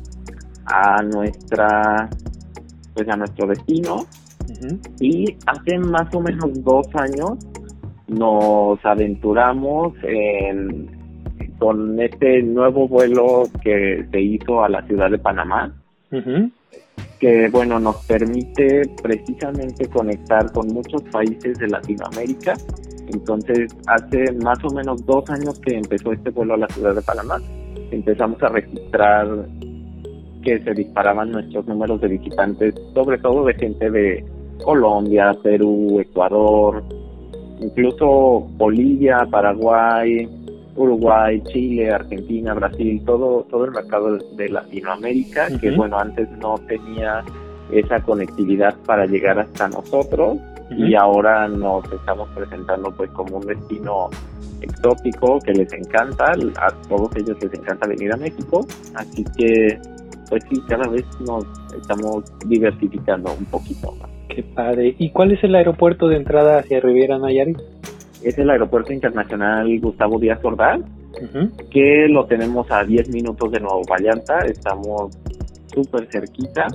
a 0.66 1.02
nuestra 1.02 2.08
pues 2.94 3.08
a 3.08 3.16
nuestro 3.16 3.46
destino 3.46 4.06
y 4.98 5.36
hace 5.46 5.78
más 5.78 6.12
o 6.14 6.20
menos 6.20 6.64
dos 6.64 6.86
años 6.94 7.38
nos 8.08 8.84
aventuramos 8.84 9.92
con 11.58 12.00
este 12.00 12.42
nuevo 12.42 12.88
vuelo 12.88 13.44
que 13.62 14.06
se 14.10 14.20
hizo 14.20 14.62
a 14.62 14.68
la 14.68 14.82
ciudad 14.82 15.10
de 15.10 15.18
Panamá, 15.18 15.72
que 17.18 17.48
bueno, 17.48 17.78
nos 17.80 17.96
permite 18.06 18.82
precisamente 19.02 19.88
conectar 19.88 20.52
con 20.52 20.68
muchos 20.68 21.02
países 21.04 21.58
de 21.58 21.68
Latinoamérica. 21.68 22.54
Entonces, 23.08 23.74
hace 23.86 24.32
más 24.32 24.62
o 24.64 24.70
menos 24.70 25.04
dos 25.06 25.28
años 25.30 25.58
que 25.60 25.76
empezó 25.76 26.12
este 26.12 26.30
vuelo 26.30 26.54
a 26.54 26.58
la 26.58 26.68
ciudad 26.68 26.94
de 26.94 27.02
Panamá, 27.02 27.40
empezamos 27.90 28.42
a 28.42 28.48
registrar 28.48 29.26
que 30.42 30.62
se 30.62 30.74
disparaban 30.74 31.32
nuestros 31.32 31.66
números 31.66 32.00
de 32.00 32.08
visitantes, 32.08 32.74
sobre 32.94 33.18
todo 33.18 33.44
de 33.44 33.54
gente 33.54 33.90
de 33.90 34.24
Colombia, 34.62 35.36
Perú, 35.42 36.00
Ecuador, 36.00 36.82
incluso 37.60 38.46
Bolivia, 38.56 39.26
Paraguay, 39.30 40.28
Uruguay, 40.78 41.42
Chile, 41.52 41.90
Argentina, 41.90 42.54
Brasil, 42.54 43.02
todo 43.04 43.46
todo 43.50 43.64
el 43.66 43.72
mercado 43.72 44.16
de 44.16 44.48
Latinoamérica 44.48 45.48
que 45.60 45.70
bueno 45.72 45.98
antes 45.98 46.30
no 46.38 46.56
tenía 46.66 47.24
esa 47.70 48.00
conectividad 48.00 48.74
para 48.86 49.06
llegar 49.06 49.38
hasta 49.38 49.68
nosotros 49.68 50.38
y 50.70 50.94
ahora 50.94 51.48
nos 51.48 51.84
estamos 51.92 52.28
presentando 52.34 52.90
pues 52.92 53.10
como 53.10 53.38
un 53.38 53.46
destino 53.46 54.10
exótico 54.60 55.38
que 55.40 55.52
les 55.52 55.72
encanta, 55.72 56.32
a 56.32 56.70
todos 56.88 57.14
ellos 57.16 57.36
les 57.42 57.54
encanta 57.54 57.86
venir 57.88 58.12
a 58.12 58.16
México, 58.16 58.66
así 58.94 59.24
que 59.36 59.78
pues 60.28 60.44
sí, 60.50 60.60
cada 60.68 60.86
vez 60.88 61.04
nos 61.20 61.44
estamos 61.74 62.24
diversificando 62.46 63.32
un 63.38 63.46
poquito 63.46 63.92
más. 63.92 64.10
Qué 64.28 64.42
padre. 64.42 64.94
¿Y 64.98 65.10
cuál 65.10 65.32
es 65.32 65.42
el 65.42 65.54
aeropuerto 65.54 66.06
de 66.08 66.16
entrada 66.16 66.58
hacia 66.58 66.80
Riviera 66.80 67.18
Nayarit? 67.18 67.58
Es 68.22 68.38
el 68.38 68.50
Aeropuerto 68.50 68.92
Internacional 68.92 69.78
Gustavo 69.80 70.18
Díaz 70.18 70.40
Ordaz, 70.42 70.80
que 71.70 72.06
lo 72.08 72.26
tenemos 72.26 72.70
a 72.70 72.84
10 72.84 73.10
minutos 73.10 73.50
de 73.50 73.60
Nuevo 73.60 73.82
Vallarta, 73.88 74.40
estamos 74.40 75.16
súper 75.72 76.06
cerquita. 76.10 76.66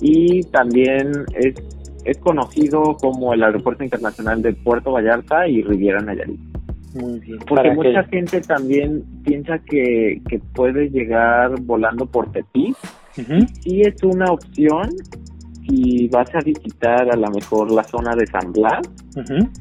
Y 0.00 0.42
también 0.44 1.12
es, 1.34 1.54
es 2.04 2.18
conocido 2.18 2.96
como 3.00 3.34
el 3.34 3.42
Aeropuerto 3.42 3.84
Internacional 3.84 4.42
de 4.42 4.52
Puerto 4.54 4.92
Vallarta 4.92 5.48
y 5.48 5.62
Riviera 5.62 6.00
Nayarit. 6.00 6.40
Muy 6.94 7.20
bien. 7.20 7.38
Porque 7.46 7.70
mucha 7.72 8.04
gente 8.04 8.40
también 8.40 9.04
piensa 9.24 9.58
que, 9.58 10.20
que 10.28 10.38
puede 10.54 10.88
llegar 10.90 11.60
volando 11.60 12.06
por 12.06 12.30
Tepic. 12.32 12.76
Sí 13.60 13.82
es 13.82 14.02
una 14.04 14.26
opción, 14.32 14.90
si 15.68 16.08
vas 16.08 16.34
a 16.34 16.40
visitar 16.40 17.10
a 17.10 17.16
lo 17.16 17.30
mejor 17.30 17.70
la 17.70 17.84
zona 17.84 18.14
de 18.16 18.26
San 18.26 18.52
Blas, 18.52 18.88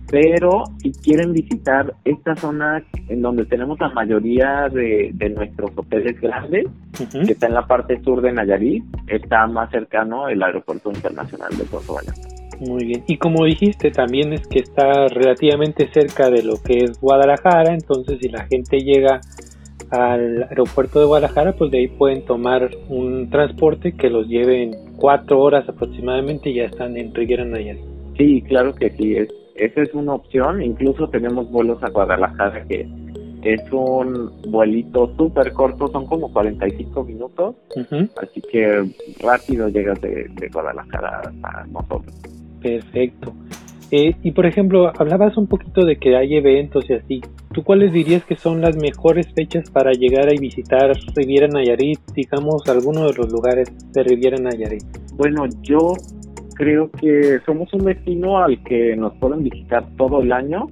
pero 0.10 0.64
si 0.78 0.92
quieren 0.92 1.34
visitar 1.34 1.94
esta 2.06 2.36
zona 2.36 2.84
en 3.10 3.22
donde 3.22 3.46
tenemos 3.46 3.80
la 3.80 3.90
mayoría 3.90 4.70
de, 4.72 5.14
nuestros 5.36 5.72
hoteles 5.76 6.20
grandes, 6.22 6.66
que 7.12 7.32
está 7.32 7.48
en 7.48 7.54
la 7.54 7.68
parte 7.68 8.02
sur 8.04 8.22
de 8.22 8.32
Nayarit, 8.32 8.84
está 9.08 9.46
más 9.48 9.70
cercano 9.70 10.30
el 10.30 10.42
aeropuerto 10.42 10.90
internacional 10.92 11.50
de 11.58 11.64
Puerto 11.66 11.94
Vallarta. 11.94 12.38
Muy 12.60 12.86
bien. 12.86 13.04
Y 13.08 13.18
como 13.18 13.46
dijiste, 13.46 13.92
también 13.92 14.34
es 14.34 14.48
que 14.48 14.60
está 14.60 15.08
relativamente 15.10 15.90
cerca 15.94 16.30
de 16.30 16.42
lo 16.42 16.56
que 16.64 16.86
es 16.86 17.00
Guadalajara, 17.00 17.74
entonces 17.74 18.18
si 18.20 18.30
la 18.30 18.48
gente 18.48 18.80
llega 18.80 19.20
al 19.92 20.44
aeropuerto 20.44 21.00
de 21.00 21.06
Guadalajara, 21.06 21.54
pues 21.54 21.72
de 21.72 21.80
ahí 21.80 21.88
pueden 21.88 22.26
tomar 22.26 22.70
un 22.90 23.30
transporte 23.30 23.94
que 23.94 24.10
los 24.10 24.28
lleve 24.28 24.64
en 24.64 24.96
cuatro 24.98 25.40
horas 25.40 25.68
aproximadamente 25.68 26.50
y 26.50 26.56
ya 26.56 26.66
están 26.66 26.98
en 26.98 27.14
Riviera 27.14 27.46
Nayarit. 27.46 27.84
Sí, 28.18 28.42
claro 28.42 28.74
que 28.74 28.90
sí, 28.92 29.16
es, 29.16 29.30
esa 29.56 29.82
es 29.82 29.94
una 29.94 30.14
opción. 30.14 30.62
Incluso 30.62 31.08
tenemos 31.10 31.50
vuelos 31.52 31.82
a 31.84 31.90
Guadalajara 31.90 32.66
que 32.66 32.88
es 33.44 33.62
un 33.72 34.32
vuelito 34.50 35.14
súper 35.16 35.54
corto, 35.54 35.88
son 35.88 36.06
como 36.06 36.32
45 36.34 37.04
minutos, 37.04 37.56
así 38.22 38.42
que 38.42 38.92
rápido 39.20 39.70
llegas 39.70 40.02
de, 40.02 40.28
de 40.34 40.50
Guadalajara 40.50 41.32
a 41.44 41.66
nosotros. 41.68 42.14
Perfecto. 42.62 43.34
Eh, 43.92 44.16
y 44.22 44.32
por 44.32 44.46
ejemplo, 44.46 44.92
hablabas 44.98 45.38
un 45.38 45.48
poquito 45.48 45.86
de 45.86 45.98
que 45.98 46.16
hay 46.16 46.36
eventos 46.36 46.90
y 46.90 46.94
así. 46.94 47.22
¿Tú 47.54 47.64
cuáles 47.64 47.94
dirías 47.94 48.24
que 48.26 48.36
son 48.36 48.62
las 48.62 48.76
mejores 48.76 49.28
fechas 49.34 49.70
para 49.70 49.92
llegar 49.92 50.28
a 50.28 50.40
visitar 50.40 50.92
Riviera 51.16 51.48
Nayarit, 51.48 52.00
digamos, 52.14 52.68
alguno 52.68 53.08
de 53.08 53.14
los 53.14 53.32
lugares 53.32 53.72
de 53.94 54.04
Riviera 54.04 54.38
Nayarit? 54.38 54.84
Bueno, 55.16 55.46
yo 55.62 55.94
creo 56.56 56.92
que 56.92 57.40
somos 57.46 57.74
un 57.74 57.86
destino 57.86 58.40
al 58.40 58.62
que 58.64 58.96
nos 58.96 59.14
pueden 59.16 59.44
visitar 59.44 59.88
todo 59.96 60.22
el 60.22 60.32
año 60.32 60.68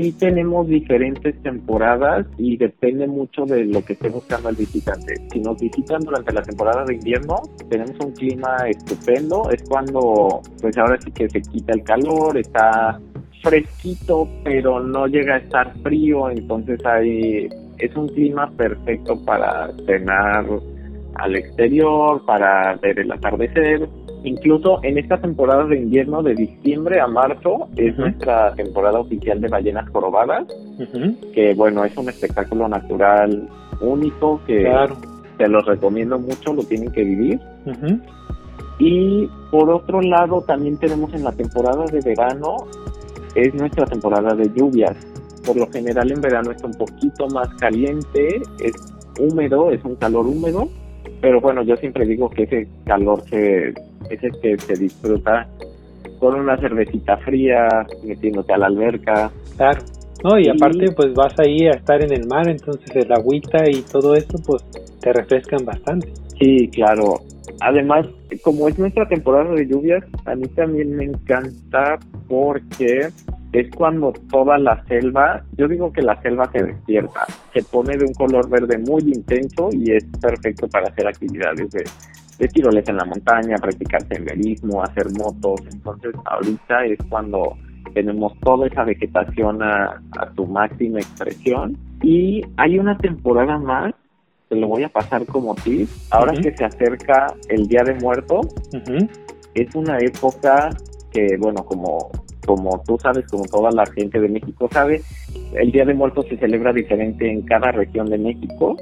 sí 0.00 0.12
tenemos 0.12 0.66
diferentes 0.66 1.40
temporadas 1.42 2.26
y 2.38 2.56
depende 2.56 3.06
mucho 3.06 3.44
de 3.44 3.64
lo 3.64 3.84
que 3.84 3.92
esté 3.92 4.08
buscando 4.08 4.48
el 4.48 4.56
visitante. 4.56 5.14
Si 5.32 5.40
nos 5.40 5.60
visitan 5.60 6.00
durante 6.00 6.32
la 6.32 6.42
temporada 6.42 6.84
de 6.84 6.94
invierno, 6.94 7.42
tenemos 7.68 7.96
un 8.00 8.12
clima 8.12 8.56
estupendo. 8.68 9.50
Es 9.50 9.62
cuando, 9.68 10.40
pues 10.60 10.76
ahora 10.78 10.98
sí 11.00 11.10
que 11.12 11.28
se 11.28 11.42
quita 11.42 11.74
el 11.74 11.82
calor, 11.82 12.38
está 12.38 12.98
fresquito, 13.42 14.28
pero 14.44 14.80
no 14.80 15.06
llega 15.06 15.34
a 15.34 15.38
estar 15.38 15.74
frío. 15.82 16.30
Entonces 16.30 16.84
hay, 16.84 17.48
es 17.78 17.94
un 17.96 18.08
clima 18.08 18.50
perfecto 18.56 19.22
para 19.24 19.70
cenar 19.86 20.46
al 21.20 21.36
exterior, 21.36 22.24
para 22.24 22.74
ver 22.76 22.98
el 22.98 23.12
atardecer. 23.12 23.88
Incluso 24.22 24.80
en 24.82 24.98
esta 24.98 25.16
temporada 25.18 25.64
de 25.64 25.78
invierno, 25.78 26.22
de 26.22 26.34
diciembre 26.34 27.00
a 27.00 27.06
marzo, 27.06 27.68
es 27.76 27.96
nuestra 27.96 28.54
temporada 28.54 29.00
oficial 29.00 29.40
de 29.40 29.48
ballenas 29.48 29.88
jorobadas, 29.90 30.46
que 31.32 31.54
bueno, 31.54 31.84
es 31.84 31.96
un 31.96 32.08
espectáculo 32.08 32.68
natural 32.68 33.48
único 33.80 34.40
que 34.46 34.70
te 35.38 35.48
los 35.48 35.64
recomiendo 35.64 36.18
mucho, 36.18 36.52
lo 36.52 36.62
tienen 36.64 36.92
que 36.92 37.02
vivir. 37.02 37.40
Y 38.78 39.28
por 39.50 39.70
otro 39.70 40.02
lado, 40.02 40.42
también 40.42 40.76
tenemos 40.78 41.12
en 41.14 41.24
la 41.24 41.32
temporada 41.32 41.84
de 41.86 42.00
verano, 42.00 42.56
es 43.34 43.54
nuestra 43.54 43.86
temporada 43.86 44.34
de 44.34 44.50
lluvias. 44.54 44.96
Por 45.46 45.56
lo 45.56 45.66
general 45.70 46.12
en 46.12 46.20
verano 46.20 46.50
está 46.50 46.66
un 46.66 46.74
poquito 46.74 47.26
más 47.28 47.48
caliente, 47.54 48.42
es 48.58 48.72
húmedo, 49.18 49.70
es 49.70 49.82
un 49.84 49.96
calor 49.96 50.26
húmedo, 50.26 50.68
pero 51.20 51.40
bueno, 51.40 51.62
yo 51.62 51.76
siempre 51.76 52.06
digo 52.06 52.28
que 52.30 52.44
ese 52.44 52.68
calor 52.84 53.22
se 53.28 53.68
es 53.68 54.22
el 54.22 54.32
que 54.40 54.58
se 54.58 54.74
disfruta 54.74 55.46
con 56.18 56.34
una 56.34 56.56
cervecita 56.58 57.16
fría, 57.18 57.66
metiéndote 58.04 58.52
a 58.52 58.58
la 58.58 58.66
alberca. 58.66 59.30
Claro. 59.56 59.82
No, 60.22 60.38
y, 60.38 60.48
aparte 60.48 60.92
pues 60.94 61.14
vas 61.14 61.32
ahí 61.38 61.66
a 61.66 61.70
estar 61.70 62.02
en 62.02 62.12
el 62.12 62.26
mar, 62.26 62.46
entonces 62.46 62.94
el 62.94 63.10
agüita 63.10 63.64
y 63.70 63.80
todo 63.82 64.14
eso 64.14 64.38
pues 64.46 64.62
te 65.00 65.12
refrescan 65.12 65.64
bastante. 65.64 66.12
Sí, 66.38 66.68
claro. 66.68 67.14
Además, 67.60 68.06
como 68.42 68.68
es 68.68 68.78
nuestra 68.78 69.08
temporada 69.08 69.54
de 69.54 69.66
lluvias, 69.66 70.04
a 70.26 70.34
mí 70.34 70.46
también 70.48 70.94
me 70.94 71.04
encanta 71.04 71.98
porque 72.28 73.08
es 73.52 73.70
cuando 73.70 74.12
toda 74.30 74.58
la 74.58 74.84
selva, 74.84 75.42
yo 75.56 75.66
digo 75.66 75.92
que 75.92 76.02
la 76.02 76.20
selva 76.22 76.50
se 76.52 76.62
despierta, 76.62 77.26
se 77.52 77.62
pone 77.64 77.96
de 77.96 78.04
un 78.04 78.14
color 78.14 78.48
verde 78.48 78.78
muy 78.78 79.02
intenso 79.02 79.70
y 79.72 79.92
es 79.92 80.04
perfecto 80.20 80.68
para 80.68 80.88
hacer 80.88 81.08
actividades 81.08 81.70
de, 81.70 81.84
de 82.38 82.48
tiroles 82.48 82.88
en 82.88 82.96
la 82.96 83.04
montaña, 83.04 83.56
practicar 83.56 84.02
senderismo, 84.06 84.82
hacer 84.82 85.06
motos. 85.12 85.60
Entonces, 85.72 86.14
ahorita 86.24 86.84
es 86.84 86.98
cuando 87.08 87.56
tenemos 87.92 88.38
toda 88.40 88.66
esa 88.66 88.84
vegetación 88.84 89.62
a, 89.62 90.00
a 90.18 90.34
su 90.34 90.46
máxima 90.46 91.00
expresión. 91.00 91.76
Y 92.02 92.42
hay 92.56 92.78
una 92.78 92.96
temporada 92.96 93.58
más, 93.58 93.94
te 94.48 94.56
lo 94.56 94.68
voy 94.68 94.84
a 94.84 94.88
pasar 94.88 95.26
como 95.26 95.54
tip, 95.56 95.88
ahora 96.10 96.32
que 96.32 96.54
se 96.56 96.64
acerca 96.64 97.34
el 97.48 97.66
Día 97.66 97.82
de 97.84 97.94
Muertos, 97.94 98.46
es 99.54 99.74
una 99.74 99.98
época 99.98 100.70
que, 101.12 101.36
bueno, 101.38 101.64
como, 101.64 102.10
como 102.46 102.82
tú 102.86 102.98
sabes, 102.98 103.26
como 103.28 103.44
toda 103.44 103.70
la 103.70 103.86
gente 103.86 104.20
de 104.20 104.28
México 104.28 104.68
sabe, 104.70 105.02
el 105.54 105.72
Día 105.72 105.84
de 105.84 105.94
Muertos 105.94 106.26
se 106.28 106.36
celebra 106.36 106.72
diferente 106.72 107.30
en 107.30 107.42
cada 107.42 107.72
región 107.72 108.08
de 108.08 108.18
México. 108.18 108.76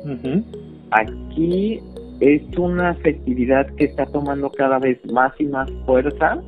Aquí 0.90 1.80
es 2.20 2.42
una 2.56 2.94
festividad 2.94 3.66
que 3.76 3.84
está 3.84 4.06
tomando 4.06 4.50
cada 4.50 4.78
vez 4.78 4.98
más 5.12 5.32
y 5.38 5.46
más 5.46 5.70
fuerza 5.86 6.38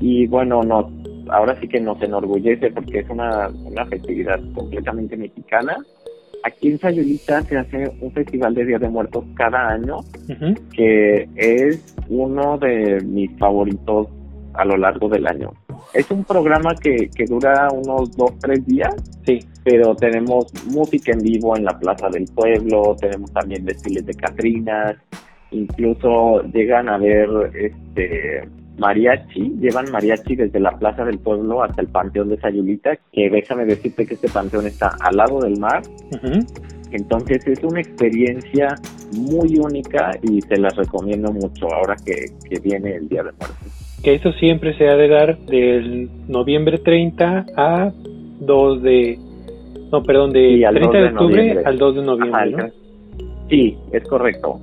y 0.00 0.26
bueno, 0.26 0.62
nos 0.62 0.86
ahora 1.30 1.58
sí 1.60 1.68
que 1.68 1.80
nos 1.80 2.00
enorgullece 2.02 2.70
porque 2.70 3.00
es 3.00 3.10
una, 3.10 3.48
una 3.48 3.86
festividad 3.86 4.40
completamente 4.54 5.16
mexicana. 5.16 5.76
Aquí 6.44 6.68
en 6.68 6.78
Sayulita 6.78 7.42
se 7.42 7.56
hace 7.56 7.90
un 8.00 8.12
festival 8.12 8.54
de 8.54 8.66
Día 8.66 8.78
de 8.78 8.88
Muertos 8.88 9.24
cada 9.34 9.68
año, 9.70 10.00
que 10.76 11.26
es 11.36 11.96
uno 12.08 12.58
de 12.58 13.00
mis 13.02 13.30
favoritos 13.38 14.08
a 14.52 14.64
lo 14.66 14.76
largo 14.76 15.08
del 15.08 15.26
año. 15.26 15.52
Es 15.92 16.10
un 16.10 16.24
programa 16.24 16.74
que, 16.74 17.08
que 17.14 17.24
dura 17.24 17.68
unos 17.70 18.16
dos, 18.16 18.38
tres 18.40 18.66
días, 18.66 18.94
sí. 19.24 19.40
pero 19.62 19.94
tenemos 19.94 20.46
música 20.66 21.12
en 21.12 21.20
vivo 21.20 21.56
en 21.56 21.64
la 21.64 21.78
Plaza 21.78 22.08
del 22.08 22.24
Pueblo, 22.34 22.96
tenemos 23.00 23.32
también 23.32 23.64
desfiles 23.64 24.04
de 24.06 24.14
Catrinas, 24.14 24.96
incluso 25.50 26.42
llegan 26.52 26.88
a 26.88 26.98
ver 26.98 27.28
este 27.54 28.48
mariachi, 28.78 29.56
llevan 29.60 29.90
mariachi 29.90 30.36
desde 30.36 30.58
la 30.58 30.72
Plaza 30.72 31.04
del 31.04 31.18
Pueblo 31.18 31.62
hasta 31.62 31.80
el 31.80 31.88
Panteón 31.88 32.28
de 32.28 32.40
Sayulita, 32.40 32.96
que 33.12 33.30
déjame 33.30 33.64
decirte 33.64 34.06
que 34.06 34.14
este 34.14 34.28
panteón 34.28 34.66
está 34.66 34.96
al 35.00 35.16
lado 35.16 35.40
del 35.40 35.58
mar. 35.58 35.82
Entonces 36.90 37.46
es 37.46 37.62
una 37.64 37.80
experiencia 37.80 38.68
muy 39.16 39.58
única 39.58 40.10
y 40.22 40.40
se 40.40 40.56
las 40.56 40.76
recomiendo 40.76 41.32
mucho 41.32 41.66
ahora 41.72 41.96
que, 42.04 42.26
que 42.48 42.60
viene 42.60 42.96
el 42.96 43.08
Día 43.08 43.22
de 43.22 43.32
Muertos. 43.32 43.93
Que 44.04 44.14
eso 44.14 44.32
siempre 44.34 44.76
se 44.76 44.88
ha 44.88 44.96
de 44.96 45.08
dar 45.08 45.38
del 45.38 46.10
noviembre 46.28 46.78
30 46.78 47.46
a 47.56 47.92
2 48.40 48.82
de... 48.82 49.18
No, 49.90 50.02
perdón, 50.02 50.32
de 50.32 50.66
30 50.70 50.98
de, 50.98 51.04
octubre 51.08 51.62
al 51.64 51.78
2 51.78 51.96
de 51.96 52.02
noviembre. 52.02 52.72
Sí, 53.48 53.76
es 53.92 54.04
correcto. 54.04 54.60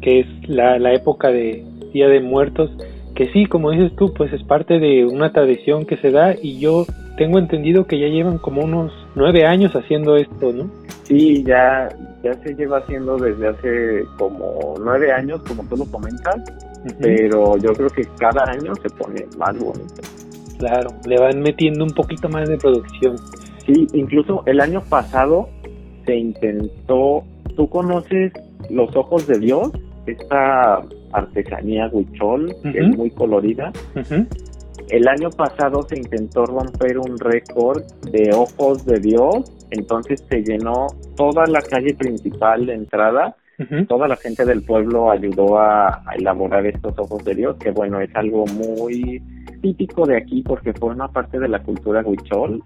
Que 0.00 0.20
es 0.20 0.26
la, 0.48 0.78
la 0.78 0.92
época 0.94 1.30
de 1.30 1.64
Día 1.92 2.08
de 2.08 2.20
Muertos 2.20 2.70
que 3.16 3.32
sí, 3.32 3.46
como 3.46 3.70
dices 3.70 3.96
tú, 3.96 4.12
pues 4.12 4.32
es 4.32 4.42
parte 4.44 4.78
de 4.78 5.06
una 5.06 5.32
tradición 5.32 5.86
que 5.86 5.96
se 5.96 6.10
da 6.10 6.34
y 6.40 6.60
yo 6.60 6.84
tengo 7.16 7.38
entendido 7.38 7.86
que 7.86 7.98
ya 7.98 8.08
llevan 8.08 8.36
como 8.36 8.62
unos 8.62 8.92
nueve 9.14 9.46
años 9.46 9.74
haciendo 9.74 10.16
esto, 10.16 10.52
¿no? 10.52 10.70
Sí, 11.04 11.42
ya, 11.42 11.88
ya 12.22 12.34
se 12.34 12.54
lleva 12.54 12.78
haciendo 12.78 13.16
desde 13.16 13.48
hace 13.48 14.04
como 14.18 14.74
nueve 14.78 15.10
años, 15.10 15.40
como 15.48 15.64
tú 15.64 15.78
lo 15.78 15.86
comentas, 15.86 16.36
pero 17.00 17.56
yo 17.56 17.72
creo 17.72 17.88
que 17.88 18.04
cada 18.18 18.44
año 18.44 18.74
se 18.76 18.90
pone 18.90 19.26
más 19.36 19.58
bonito. 19.58 20.02
Claro, 20.58 20.90
le 21.06 21.18
van 21.18 21.40
metiendo 21.40 21.84
un 21.84 21.90
poquito 21.90 22.28
más 22.28 22.48
de 22.48 22.56
producción. 22.56 23.16
Sí, 23.66 23.86
incluso 23.92 24.42
el 24.46 24.60
año 24.60 24.82
pasado 24.88 25.48
se 26.06 26.16
intentó, 26.16 27.24
¿tú 27.56 27.68
conoces 27.68 28.32
Los 28.70 28.94
Ojos 28.96 29.26
de 29.26 29.38
Dios? 29.38 29.72
Esta 30.06 30.82
artesanía 31.12 31.88
huichol, 31.92 32.54
que 32.62 32.78
es 32.78 32.96
muy 32.96 33.10
colorida. 33.10 33.72
El 34.88 35.08
año 35.08 35.30
pasado 35.30 35.82
se 35.82 35.96
intentó 35.96 36.46
romper 36.46 36.98
un 36.98 37.18
récord 37.18 37.82
de 38.12 38.30
ojos 38.32 38.86
de 38.86 39.00
Dios, 39.00 39.52
entonces 39.70 40.24
se 40.28 40.42
llenó 40.42 40.86
toda 41.16 41.46
la 41.46 41.60
calle 41.60 41.94
principal 41.94 42.66
de 42.66 42.74
entrada. 42.74 43.36
Toda 43.88 44.06
la 44.06 44.16
gente 44.16 44.44
del 44.44 44.62
pueblo 44.62 45.10
ayudó 45.10 45.58
a, 45.58 46.02
elaborar 46.16 46.66
estos 46.66 46.98
ojos 46.98 47.24
de 47.24 47.34
Dios, 47.34 47.56
que 47.56 47.70
bueno, 47.70 48.00
es 48.00 48.14
algo 48.14 48.44
muy 48.46 49.22
típico 49.62 50.06
de 50.06 50.18
aquí 50.18 50.42
porque 50.42 50.72
forma 50.74 51.08
parte 51.08 51.38
de 51.38 51.48
la 51.48 51.62
cultura 51.62 52.02
huichol, 52.04 52.62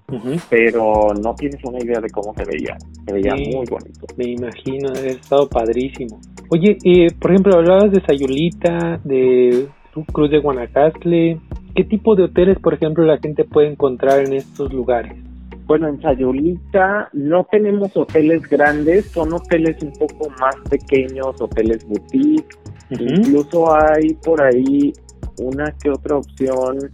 pero 0.48 1.14
no 1.14 1.34
tienes 1.34 1.62
una 1.64 1.78
idea 1.78 2.00
de 2.00 2.10
cómo 2.10 2.34
se 2.34 2.44
veía. 2.44 2.76
Se 3.06 3.12
veía 3.12 3.34
muy 3.34 3.66
bonito. 3.66 4.06
Me 4.16 4.30
imagino, 4.30 4.90
ha 4.90 5.06
estado 5.06 5.48
padrísimo. 5.48 6.20
Oye, 6.50 6.76
eh, 6.84 7.06
por 7.18 7.30
ejemplo, 7.30 7.56
hablabas 7.56 7.92
de 7.92 8.00
Sayulita, 8.00 9.00
de 9.04 9.68
Cruz 10.12 10.30
de 10.30 10.40
Guanacaste. 10.40 11.38
¿Qué 11.74 11.84
tipo 11.84 12.16
de 12.16 12.24
hoteles, 12.24 12.58
por 12.58 12.74
ejemplo, 12.74 13.04
la 13.04 13.18
gente 13.18 13.44
puede 13.44 13.68
encontrar 13.68 14.24
en 14.24 14.32
estos 14.32 14.72
lugares? 14.72 15.29
Bueno, 15.70 15.86
en 15.86 16.02
Sayulita 16.02 17.10
no 17.12 17.44
tenemos 17.44 17.96
hoteles 17.96 18.42
grandes, 18.48 19.06
son 19.12 19.32
hoteles 19.32 19.80
un 19.84 19.92
poco 19.92 20.28
más 20.40 20.56
pequeños, 20.68 21.40
hoteles 21.40 21.86
boutique. 21.86 22.56
Incluso 22.90 23.72
hay 23.72 24.14
por 24.14 24.42
ahí 24.42 24.92
una 25.38 25.72
que 25.80 25.90
otra 25.90 26.16
opción 26.16 26.90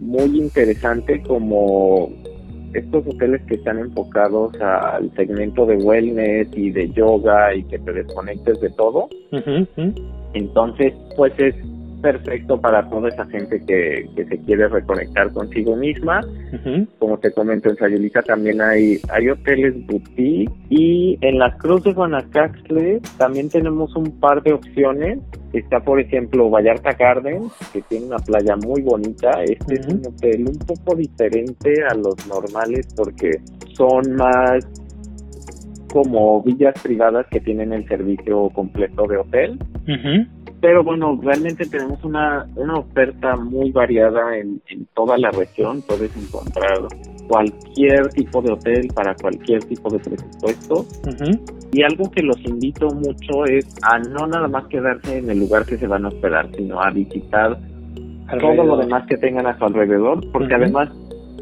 muy 0.00 0.38
interesante 0.38 1.22
como 1.22 2.08
estos 2.72 3.06
hoteles 3.08 3.42
que 3.42 3.56
están 3.56 3.78
enfocados 3.78 4.58
al 4.58 5.14
segmento 5.14 5.66
de 5.66 5.76
wellness 5.76 6.48
y 6.56 6.70
de 6.70 6.90
yoga 6.92 7.54
y 7.54 7.62
que 7.64 7.78
te 7.78 7.92
desconectes 7.92 8.58
de 8.62 8.70
todo. 8.70 9.10
Entonces, 10.32 10.94
pues 11.14 11.34
es 11.36 11.54
perfecto 12.00 12.60
para 12.60 12.88
toda 12.88 13.08
esa 13.08 13.24
gente 13.26 13.62
que, 13.64 14.08
que 14.14 14.24
se 14.24 14.38
quiere 14.38 14.68
reconectar 14.68 15.32
consigo 15.32 15.76
misma. 15.76 16.20
Como 16.98 17.18
te 17.18 17.32
comento, 17.32 17.68
en 17.68 17.76
Sayulita 17.76 18.22
también 18.22 18.60
hay, 18.60 18.98
hay 19.10 19.28
hoteles 19.28 19.74
boutique 19.86 20.52
y 20.70 21.18
en 21.20 21.38
la 21.38 21.56
Cruz 21.58 21.84
de 21.84 21.92
Guanacaste 21.92 23.00
también 23.16 23.48
tenemos 23.48 23.94
un 23.96 24.18
par 24.18 24.42
de 24.42 24.52
opciones. 24.52 25.18
Está, 25.52 25.80
por 25.80 25.98
ejemplo, 25.98 26.50
Vallarta 26.50 26.92
Gardens, 26.92 27.52
que 27.72 27.82
tiene 27.82 28.06
una 28.06 28.18
playa 28.18 28.56
muy 28.56 28.82
bonita. 28.82 29.42
Este 29.44 29.74
es 29.74 29.86
un 29.86 30.02
hotel 30.06 30.46
un 30.46 30.58
poco 30.58 30.94
diferente 30.94 31.82
a 31.90 31.94
los 31.94 32.26
normales 32.26 32.86
porque 32.94 33.40
son 33.72 34.14
más 34.16 34.66
como 35.92 36.42
villas 36.42 36.74
privadas 36.82 37.26
que 37.30 37.40
tienen 37.40 37.72
el 37.72 37.86
servicio 37.88 38.50
completo 38.50 39.06
de 39.06 39.16
hotel. 39.16 39.58
Pero 40.60 40.82
bueno, 40.82 41.18
realmente 41.22 41.66
tenemos 41.66 42.02
una, 42.04 42.46
una 42.56 42.78
oferta 42.78 43.36
muy 43.36 43.70
variada 43.70 44.36
en, 44.36 44.60
en 44.68 44.86
toda 44.94 45.16
la 45.16 45.30
región. 45.30 45.82
Puedes 45.82 46.16
encontrar 46.16 46.88
cualquier 47.28 48.08
tipo 48.08 48.42
de 48.42 48.52
hotel 48.52 48.88
para 48.94 49.14
cualquier 49.14 49.62
tipo 49.64 49.90
de 49.90 49.98
presupuesto. 50.00 50.84
Y 51.70 51.82
algo 51.82 52.10
que 52.10 52.22
los 52.22 52.40
invito 52.44 52.88
mucho 52.88 53.44
es 53.44 53.66
a 53.82 53.98
no 53.98 54.26
nada 54.26 54.48
más 54.48 54.66
quedarse 54.66 55.18
en 55.18 55.30
el 55.30 55.38
lugar 55.38 55.64
que 55.66 55.76
se 55.76 55.86
van 55.86 56.06
a 56.06 56.08
hospedar, 56.08 56.48
sino 56.56 56.80
a 56.80 56.90
visitar 56.90 57.58
todo 58.40 58.64
lo 58.64 58.76
demás 58.76 59.06
que 59.06 59.16
tengan 59.16 59.46
a 59.46 59.56
su 59.58 59.64
alrededor, 59.64 60.20
porque 60.32 60.54
además 60.54 60.88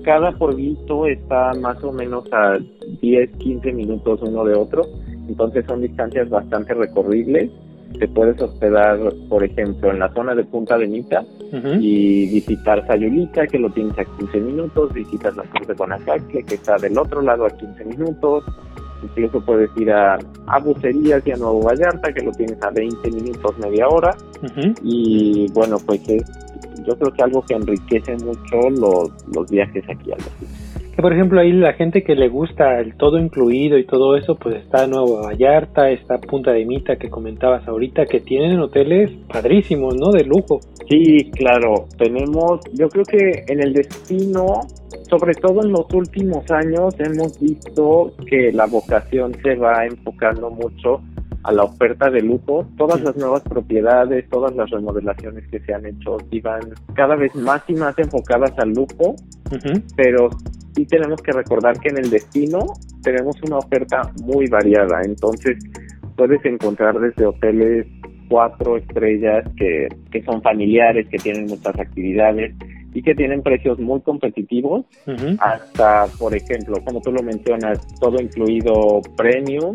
cada 0.05 0.31
pueblito 0.33 1.07
está 1.07 1.53
más 1.61 1.83
o 1.83 1.93
menos 1.93 2.25
a 2.33 2.59
10, 3.01 3.37
15 3.39 3.73
minutos 3.73 4.21
uno 4.23 4.45
de 4.45 4.55
otro, 4.55 4.83
entonces 5.29 5.65
son 5.67 5.81
distancias 5.81 6.29
bastante 6.29 6.75
recorribles 6.75 7.51
te 7.99 8.09
puedes 8.09 8.41
hospedar, 8.41 8.99
por 9.29 9.45
ejemplo, 9.45 9.91
en 9.91 9.99
la 9.99 10.13
zona 10.13 10.35
de 10.35 10.45
Punta 10.45 10.77
de 10.79 10.87
Nita 10.87 11.25
y 11.81 12.29
visitar 12.31 12.87
Sayulita, 12.87 13.47
que 13.47 13.59
lo 13.59 13.71
tienes 13.71 13.99
a 13.99 14.05
15 14.05 14.41
minutos, 14.41 14.93
visitas 14.93 15.37
la 15.37 15.45
Cruz 15.45 15.69
de 15.69 15.75
Guanacaste, 15.75 16.45
que 16.45 16.55
está 16.55 16.77
del 16.77 16.99
otro 16.99 17.23
lado 17.23 17.47
a 17.47 17.51
15 17.51 17.85
minutos, 17.85 18.45
incluso 19.03 19.45
puedes 19.45 19.71
ir 19.77 19.91
a, 19.91 20.19
a 20.47 20.59
Bucerías 20.59 21.27
y 21.27 21.33
a 21.33 21.37
Nuevo 21.37 21.63
Vallarta, 21.63 22.13
que 22.13 22.25
lo 22.25 22.33
tienes 22.33 22.61
a 22.63 22.71
20 22.71 23.11
minutos, 23.11 23.59
media 23.59 23.89
hora, 23.89 24.15
y 24.83 25.47
bueno, 25.53 25.79
pues 25.85 26.01
es, 26.09 26.25
yo 26.87 26.97
creo 26.99 27.13
que 27.13 27.23
algo 27.23 27.43
que 27.43 27.55
enriquece 27.55 28.17
mucho 28.17 28.71
los, 28.71 29.11
los 29.35 29.51
viajes 29.51 29.85
aquí 29.89 30.13
al 30.13 30.19
destino 30.19 30.66
que 30.97 31.03
por 31.03 31.13
ejemplo 31.13 31.39
ahí 31.41 31.53
la 31.53 31.75
gente 31.75 32.03
que 32.03 32.15
le 32.15 32.31
gusta 32.31 32.81
el 32.81 32.97
todo 32.97 33.19
incluido 33.19 33.77
y 33.77 33.85
todo 33.85 34.17
eso, 34.17 34.35
pues 34.35 34.57
está 34.57 34.87
Nuevo 34.87 35.23
Vallarta, 35.23 35.91
está 35.91 36.17
Punta 36.19 36.53
de 36.53 36.65
Mita 36.65 36.97
que 36.97 37.11
comentabas 37.11 37.69
ahorita, 37.69 38.07
que 38.07 38.21
tienen 38.21 38.59
hoteles 38.61 39.11
padrísimos, 39.29 39.95
¿no? 39.95 40.11
De 40.11 40.25
lujo. 40.25 40.59
Sí, 40.89 41.31
claro, 41.33 41.87
tenemos, 41.99 42.61
yo 42.73 42.89
creo 42.89 43.05
que 43.05 43.45
en 43.47 43.61
el 43.63 43.75
destino, 43.75 44.61
sobre 45.11 45.35
todo 45.35 45.63
en 45.63 45.73
los 45.73 45.85
últimos 45.93 46.51
años, 46.51 46.95
hemos 46.99 47.39
visto 47.39 48.15
que 48.27 48.51
la 48.53 48.65
vocación 48.65 49.35
se 49.43 49.55
va 49.55 49.85
enfocando 49.85 50.49
mucho 50.49 51.03
a 51.43 51.53
la 51.53 51.65
oferta 51.65 52.09
de 52.09 52.23
lujo. 52.23 52.67
Todas 52.79 53.03
las 53.03 53.15
nuevas 53.17 53.43
propiedades, 53.43 54.27
todas 54.31 54.57
las 54.57 54.71
remodelaciones 54.71 55.47
que 55.49 55.61
se 55.61 55.75
han 55.75 55.85
hecho 55.85 56.17
iban 56.31 56.61
cada 56.95 57.17
vez 57.17 57.35
más 57.35 57.63
y 57.69 57.75
más 57.75 57.99
enfocadas 57.99 58.53
al 58.59 58.71
lujo, 58.71 59.15
pero 59.95 60.31
sí 60.77 60.85
tenemos 60.85 61.21
que 61.23 61.33
recordar 61.33 61.81
que 61.81 61.89
en 61.89 61.99
el 61.99 62.11
destino 62.11 62.59
tenemos 63.03 63.37
una 63.43 63.59
oferta 63.59 64.13
muy 64.23 64.47
variada, 64.47 65.01
entonces 65.03 65.59
puedes 66.17 66.45
encontrar 66.45 67.01
desde 67.01 67.27
hoteles 67.27 67.87
cuatro 68.29 68.77
estrellas 68.77 69.45
que, 69.57 69.89
que 70.11 70.23
son 70.23 70.43
familiares, 70.43 71.09
que 71.09 71.19
tienen 71.19 71.47
muchas 71.47 71.79
actividades 71.79 72.55
y 72.93 73.03
que 73.03 73.15
tienen 73.15 73.43
precios 73.43 73.79
muy 73.79 74.01
competitivos, 74.01 74.87
hasta, 75.39 76.07
por 76.19 76.35
ejemplo, 76.35 76.77
como 76.85 77.01
tú 77.03 77.13
lo 77.13 77.23
mencionas, 77.23 77.79
todo 78.01 78.21
incluido 78.21 79.03
premium, 79.17 79.75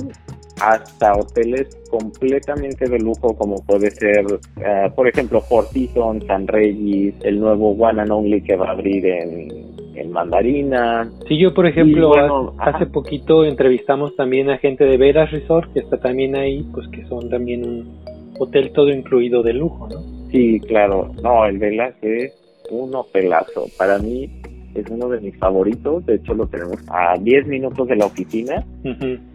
hasta 0.59 1.13
hoteles 1.13 1.67
completamente 1.89 2.89
de 2.89 2.99
lujo 2.99 3.35
como 3.35 3.63
puede 3.65 3.91
ser, 3.91 4.25
eh, 4.65 4.89
por 4.95 5.07
ejemplo, 5.07 5.41
Four 5.41 5.67
Seasons, 5.67 6.25
San 6.25 6.47
Regis, 6.47 7.13
el 7.21 7.39
nuevo 7.39 7.71
One 7.71 8.01
and 8.01 8.11
Only 8.11 8.41
que 8.41 8.55
va 8.55 8.69
a 8.69 8.71
abrir 8.71 9.05
en, 9.05 9.80
en 10.01 10.11
Mandarina. 10.11 11.09
Sí, 11.27 11.37
yo 11.37 11.53
por 11.53 11.67
ejemplo 11.67 12.53
hace 12.57 12.85
poquito 12.85 13.45
entrevistamos 13.45 14.15
también 14.15 14.49
a 14.49 14.57
gente 14.57 14.85
de 14.85 14.97
Veras 14.97 15.31
Resort 15.31 15.71
que 15.73 15.79
está 15.79 15.97
también 15.97 16.35
ahí, 16.35 16.63
pues 16.73 16.87
que 16.89 17.05
son 17.05 17.29
también 17.29 17.63
un 17.63 18.01
hotel 18.39 18.71
todo 18.71 18.89
incluido 18.89 19.43
de 19.43 19.53
lujo, 19.53 19.87
¿no? 19.87 20.29
Sí, 20.31 20.59
claro. 20.61 21.11
No, 21.21 21.45
el 21.45 21.57
Velas 21.57 21.95
es 22.01 22.33
un 22.69 22.93
hotelazo. 22.95 23.65
Para 23.77 23.99
mí 23.99 24.29
es 24.73 24.89
uno 24.89 25.09
de 25.09 25.19
mis 25.19 25.37
favoritos. 25.37 26.05
De 26.05 26.15
hecho, 26.15 26.33
lo 26.33 26.47
tenemos 26.47 26.77
a 26.87 27.17
10 27.19 27.47
minutos 27.47 27.87
de 27.87 27.95
la 27.95 28.05
oficina. 28.05 28.65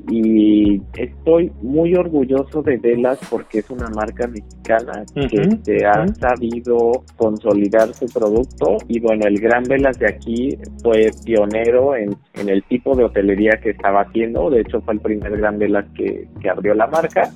Y 0.08 0.80
estoy 0.96 1.50
muy 1.62 1.94
orgulloso 1.94 2.62
de 2.62 2.76
Velas 2.76 3.18
porque 3.30 3.58
es 3.58 3.70
una 3.70 3.88
marca 3.88 4.26
mexicana 4.26 5.04
que 5.14 5.58
se 5.64 5.84
ha 5.84 6.06
sabido 6.14 7.04
consolidar 7.16 7.92
su 7.92 8.06
producto. 8.06 8.78
Y 8.88 9.00
bueno, 9.00 9.26
el 9.26 9.40
Gran 9.40 9.64
Velas 9.64 9.98
de 9.98 10.08
aquí 10.08 10.56
fue 10.82 11.10
pionero 11.24 11.96
en, 11.96 12.16
en 12.34 12.48
el 12.48 12.62
tipo 12.64 12.94
de 12.94 13.04
hotelería 13.04 13.58
que 13.62 13.70
estaba 13.70 14.02
haciendo. 14.02 14.50
De 14.50 14.60
hecho, 14.60 14.80
fue 14.80 14.94
el 14.94 15.00
primer 15.00 15.36
Gran 15.36 15.58
Velas 15.58 15.86
que, 15.94 16.28
que 16.40 16.50
abrió 16.50 16.74
la 16.74 16.86
marca. 16.86 17.30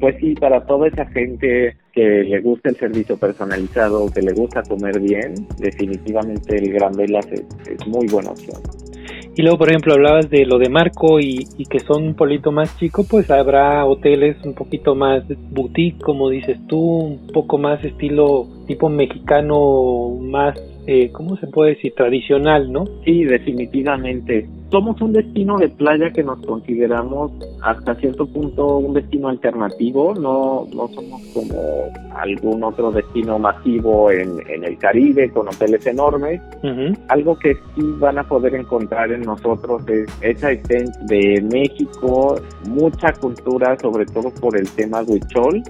Pues 0.00 0.16
sí, 0.20 0.34
para 0.34 0.64
toda 0.66 0.88
esa 0.88 1.06
gente 1.06 1.76
que 1.92 2.24
le 2.24 2.40
gusta 2.40 2.68
el 2.68 2.76
servicio 2.76 3.16
personalizado, 3.16 4.10
que 4.10 4.20
le 4.20 4.32
gusta 4.32 4.62
comer 4.62 5.00
bien, 5.00 5.34
definitivamente 5.58 6.58
el 6.58 6.72
Gran 6.72 6.92
Velas 6.92 7.26
es, 7.32 7.86
muy 7.86 8.06
buena 8.08 8.30
opción. 8.30 8.60
Y 9.34 9.42
luego, 9.42 9.58
por 9.58 9.68
ejemplo, 9.68 9.92
hablabas 9.94 10.30
de 10.30 10.46
lo 10.46 10.58
de 10.58 10.68
Marco 10.68 11.20
y, 11.20 11.46
y, 11.58 11.66
que 11.66 11.80
son 11.80 12.04
un 12.04 12.14
polito 12.14 12.52
más 12.52 12.76
chico, 12.78 13.04
pues 13.04 13.30
habrá 13.30 13.84
hoteles 13.84 14.36
un 14.44 14.54
poquito 14.54 14.94
más 14.94 15.24
boutique, 15.50 16.00
como 16.02 16.30
dices 16.30 16.58
tú, 16.66 16.80
un 16.80 17.26
poco 17.32 17.58
más 17.58 17.84
estilo 17.84 18.46
tipo 18.66 18.88
mexicano, 18.88 20.16
más 20.20 20.58
eh, 20.86 21.10
¿cómo 21.12 21.36
se 21.36 21.46
puede 21.48 21.74
decir? 21.74 21.94
Tradicional, 21.94 22.70
¿no? 22.72 22.84
Sí, 23.04 23.24
definitivamente. 23.24 24.48
Somos 24.70 25.00
un 25.00 25.12
destino 25.12 25.58
de 25.58 25.68
playa 25.68 26.10
que 26.12 26.22
nos 26.22 26.44
consideramos 26.44 27.32
hasta 27.62 27.94
cierto 27.96 28.26
punto 28.26 28.78
un 28.78 28.94
destino 28.94 29.28
alternativo, 29.28 30.14
no, 30.14 30.66
no 30.74 30.88
somos 30.88 31.22
como 31.32 31.84
algún 32.14 32.64
otro 32.64 32.90
destino 32.90 33.38
masivo 33.38 34.10
en, 34.10 34.40
en 34.48 34.64
el 34.64 34.76
Caribe 34.78 35.30
con 35.30 35.48
hoteles 35.48 35.86
enormes. 35.86 36.40
Algo 37.08 37.38
que 37.38 37.54
sí 37.54 37.82
van 37.98 38.18
a 38.18 38.24
poder 38.24 38.54
encontrar 38.54 39.12
en 39.12 39.22
nosotros 39.22 39.82
es 39.88 40.08
esa 40.20 40.50
esencia 40.50 41.00
de 41.06 41.40
México, 41.42 42.40
mucha 42.68 43.12
cultura, 43.12 43.76
sobre 43.78 44.04
todo 44.06 44.30
por 44.40 44.56
el 44.56 44.68
tema 44.70 45.02
huichol. 45.02 45.62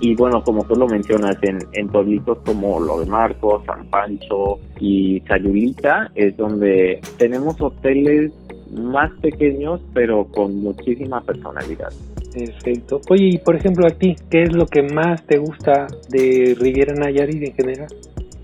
Y 0.00 0.14
bueno, 0.14 0.42
como 0.42 0.64
tú 0.64 0.74
lo 0.76 0.86
mencionas, 0.86 1.36
en, 1.42 1.58
en 1.72 1.88
pueblitos 1.88 2.38
como 2.44 2.80
lo 2.80 3.00
de 3.00 3.06
Marcos, 3.06 3.62
San 3.66 3.86
Pancho 3.90 4.58
y 4.78 5.20
Sayulita 5.28 6.10
es 6.14 6.36
donde 6.36 7.00
tenemos 7.18 7.60
hoteles 7.60 8.32
más 8.72 9.10
pequeños 9.20 9.80
pero 9.92 10.24
con 10.24 10.62
muchísima 10.62 11.20
personalidad. 11.20 11.92
Perfecto. 12.32 13.00
Oye, 13.10 13.30
y 13.34 13.38
por 13.38 13.56
ejemplo 13.56 13.86
a 13.86 13.90
ti, 13.90 14.16
¿qué 14.30 14.44
es 14.44 14.52
lo 14.52 14.66
que 14.66 14.82
más 14.82 15.24
te 15.26 15.38
gusta 15.38 15.88
de 16.08 16.56
Riviera 16.58 16.94
Nayarit 16.94 17.42
en 17.42 17.54
general? 17.54 17.88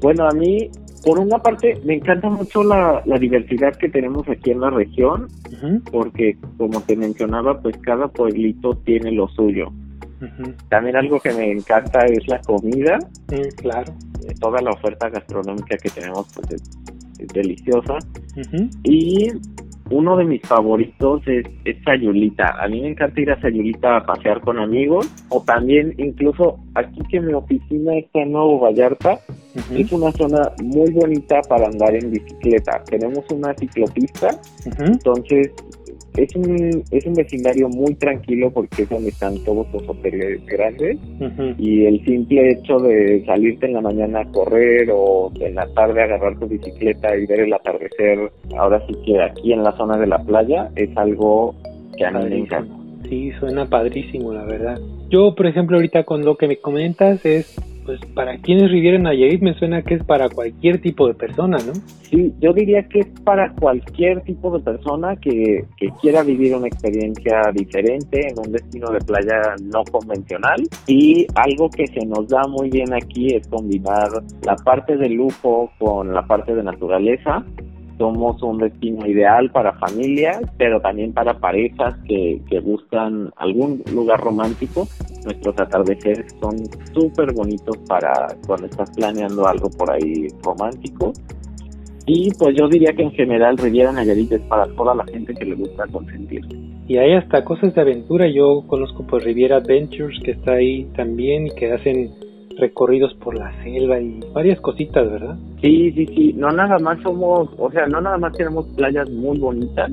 Bueno, 0.00 0.28
a 0.28 0.32
mí, 0.32 0.68
por 1.04 1.18
una 1.18 1.38
parte, 1.38 1.80
me 1.84 1.94
encanta 1.94 2.28
mucho 2.28 2.62
la, 2.64 3.02
la 3.06 3.18
diversidad 3.18 3.76
que 3.76 3.88
tenemos 3.88 4.28
aquí 4.28 4.50
en 4.50 4.60
la 4.60 4.70
región, 4.70 5.28
porque 5.90 6.36
como 6.58 6.80
te 6.82 6.96
mencionaba, 6.96 7.60
pues 7.60 7.76
cada 7.78 8.08
pueblito 8.08 8.74
tiene 8.84 9.12
lo 9.12 9.28
suyo. 9.28 9.72
También 10.68 10.96
algo 10.96 11.20
que 11.20 11.32
me 11.32 11.50
encanta 11.50 12.06
es 12.06 12.26
la 12.28 12.40
comida. 12.40 12.98
claro. 13.56 13.92
Eh, 14.26 14.34
toda 14.40 14.60
la 14.60 14.70
oferta 14.70 15.08
gastronómica 15.08 15.76
que 15.76 15.90
tenemos 15.90 16.26
pues 16.34 16.52
es, 16.52 17.28
deliciosa. 17.32 17.98
Y 18.84 19.30
uno 19.90 20.16
de 20.16 20.24
mis 20.24 20.42
favoritos 20.42 21.22
es, 21.26 21.46
es, 21.64 21.76
Sayulita. 21.84 22.62
A 22.62 22.68
mí 22.68 22.80
me 22.80 22.88
encanta 22.88 23.20
ir 23.20 23.30
a 23.30 23.40
Sayulita 23.40 23.98
a 23.98 24.04
pasear 24.04 24.40
con 24.40 24.58
amigos 24.58 25.08
o 25.28 25.42
también 25.42 25.94
incluso 25.98 26.58
aquí 26.74 27.00
que 27.10 27.20
mi 27.20 27.32
oficina 27.32 27.96
está 27.96 28.20
en 28.20 28.32
Nuevo 28.32 28.60
Vallarta, 28.60 29.20
es 29.72 29.92
una 29.92 30.12
zona 30.12 30.52
muy 30.62 30.90
bonita 30.90 31.40
para 31.48 31.66
andar 31.66 31.94
en 31.94 32.10
bicicleta. 32.10 32.82
Tenemos 32.84 33.24
una 33.30 33.54
ciclopista, 33.54 34.38
entonces 34.78 35.52
es 36.16 36.34
un, 36.34 36.82
es 36.90 37.06
un 37.06 37.14
vecindario 37.14 37.68
muy 37.68 37.94
tranquilo 37.94 38.50
porque 38.50 38.82
es 38.82 38.88
donde 38.88 39.10
están 39.10 39.38
todos 39.44 39.66
los 39.72 39.88
hoteles 39.88 40.44
grandes 40.46 40.98
y 41.58 41.84
el 41.84 42.04
simple 42.04 42.52
hecho 42.52 42.78
de 42.78 43.24
salirte 43.26 43.66
en 43.66 43.74
la 43.74 43.80
mañana 43.80 44.20
a 44.20 44.32
correr 44.32 44.88
o 44.92 45.30
en 45.40 45.54
la 45.54 45.66
tarde 45.74 46.02
agarrar 46.02 46.38
tu 46.38 46.46
bicicleta 46.46 47.16
y 47.16 47.26
ver 47.26 47.40
el 47.40 47.52
atardecer, 47.52 48.30
ahora 48.56 48.82
sí 48.86 48.94
que 49.04 49.20
aquí 49.20 49.52
en 49.52 49.62
la 49.62 49.76
zona 49.76 49.98
de 49.98 50.06
la 50.06 50.18
playa 50.18 50.70
es 50.74 50.96
algo 50.96 51.54
que 51.96 52.04
a 52.06 52.10
mí 52.10 52.30
me 52.30 52.38
encanta. 52.38 52.74
Sí, 53.08 53.30
suena 53.38 53.66
padrísimo, 53.66 54.32
la 54.32 54.44
verdad. 54.44 54.78
Yo, 55.08 55.34
por 55.34 55.46
ejemplo, 55.46 55.76
ahorita 55.76 56.04
con 56.04 56.24
lo 56.24 56.36
que 56.36 56.48
me 56.48 56.56
comentas 56.56 57.24
es 57.24 57.56
pues 57.86 58.00
para 58.14 58.36
quienes 58.38 58.70
Riviera 58.70 58.98
Nayarit 58.98 59.40
me 59.40 59.54
suena 59.54 59.80
que 59.82 59.94
es 59.94 60.04
para 60.04 60.28
cualquier 60.28 60.80
tipo 60.80 61.06
de 61.06 61.14
persona, 61.14 61.56
¿no? 61.64 61.72
Sí, 62.02 62.34
yo 62.40 62.52
diría 62.52 62.82
que 62.88 63.00
es 63.00 63.06
para 63.24 63.52
cualquier 63.52 64.22
tipo 64.22 64.56
de 64.58 64.62
persona 64.62 65.16
que, 65.16 65.64
que 65.76 65.88
quiera 66.00 66.22
vivir 66.22 66.54
una 66.54 66.66
experiencia 66.66 67.40
diferente 67.54 68.28
en 68.28 68.38
un 68.38 68.52
destino 68.52 68.90
de 68.90 69.00
playa 69.00 69.54
no 69.62 69.84
convencional. 69.84 70.62
Y 70.86 71.26
algo 71.34 71.70
que 71.70 71.86
se 71.86 72.04
nos 72.04 72.28
da 72.28 72.42
muy 72.48 72.70
bien 72.70 72.92
aquí 72.92 73.34
es 73.34 73.46
combinar 73.48 74.08
la 74.42 74.56
parte 74.56 74.96
de 74.96 75.08
lujo 75.08 75.70
con 75.78 76.12
la 76.12 76.26
parte 76.26 76.54
de 76.54 76.62
naturaleza 76.62 77.44
somos 77.98 78.42
un 78.42 78.58
destino 78.58 79.06
ideal 79.06 79.50
para 79.50 79.72
familias, 79.74 80.40
pero 80.58 80.80
también 80.80 81.12
para 81.12 81.38
parejas 81.38 81.94
que, 82.06 82.40
que 82.48 82.60
buscan 82.60 83.30
algún 83.36 83.82
lugar 83.92 84.20
romántico. 84.20 84.86
Nuestros 85.24 85.58
atardeceres 85.58 86.34
son 86.40 86.56
súper 86.92 87.32
bonitos 87.32 87.76
para 87.88 88.28
cuando 88.46 88.66
estás 88.66 88.90
planeando 88.90 89.46
algo 89.46 89.70
por 89.70 89.90
ahí 89.90 90.28
romántico. 90.42 91.12
Y 92.06 92.30
pues 92.38 92.54
yo 92.56 92.68
diría 92.68 92.92
que 92.92 93.02
en 93.02 93.10
general 93.10 93.58
Riviera 93.58 93.90
Nayarit 93.90 94.30
es 94.30 94.42
para 94.42 94.66
toda 94.76 94.94
la 94.94 95.04
gente 95.06 95.34
que 95.34 95.44
le 95.44 95.56
gusta 95.56 95.86
consentir. 95.88 96.46
Y 96.86 96.98
hay 96.98 97.14
hasta 97.14 97.44
cosas 97.44 97.74
de 97.74 97.80
aventura. 97.80 98.28
Yo 98.28 98.62
conozco 98.68 99.04
pues 99.04 99.24
Riviera 99.24 99.56
Adventures 99.56 100.20
que 100.22 100.30
está 100.30 100.52
ahí 100.52 100.84
también 100.94 101.48
y 101.48 101.50
que 101.50 101.72
hacen 101.72 102.12
recorridos 102.58 103.14
por 103.14 103.36
la 103.36 103.52
selva 103.62 104.00
y 104.00 104.20
varias 104.32 104.60
cositas, 104.60 105.10
¿verdad? 105.10 105.36
Sí, 105.60 105.92
sí, 105.92 106.06
sí. 106.06 106.32
No 106.34 106.50
nada 106.50 106.78
más 106.78 107.00
somos, 107.02 107.48
o 107.58 107.70
sea, 107.70 107.86
no 107.86 108.00
nada 108.00 108.18
más 108.18 108.32
tenemos 108.34 108.66
playas 108.76 109.08
muy 109.10 109.38
bonitas. 109.38 109.90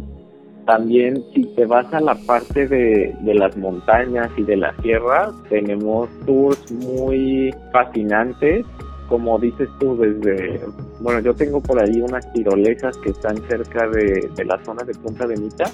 También 0.65 1.21
si 1.33 1.43
te 1.55 1.65
vas 1.65 1.93
a 1.93 1.99
la 1.99 2.15
parte 2.25 2.67
de, 2.67 3.13
de 3.21 3.33
las 3.33 3.55
montañas 3.57 4.29
y 4.37 4.43
de 4.43 4.55
la 4.55 4.73
sierra, 4.81 5.29
tenemos 5.49 6.09
tours 6.25 6.71
muy 6.71 7.53
fascinantes 7.73 8.65
como 9.13 9.37
dices 9.37 9.69
tú, 9.79 9.95
desde, 9.95 10.59
bueno, 10.99 11.19
yo 11.19 11.33
tengo 11.33 11.61
por 11.61 11.81
ahí 11.81 12.01
unas 12.01 12.31
tirolesas 12.33 12.97
que 12.97 13.09
están 13.09 13.37
cerca 13.47 13.87
de, 13.89 14.29
la 14.45 14.63
zona 14.63 14.83
de 14.83 14.93
Punta 14.93 15.27
de 15.27 15.37
Mita, 15.37 15.65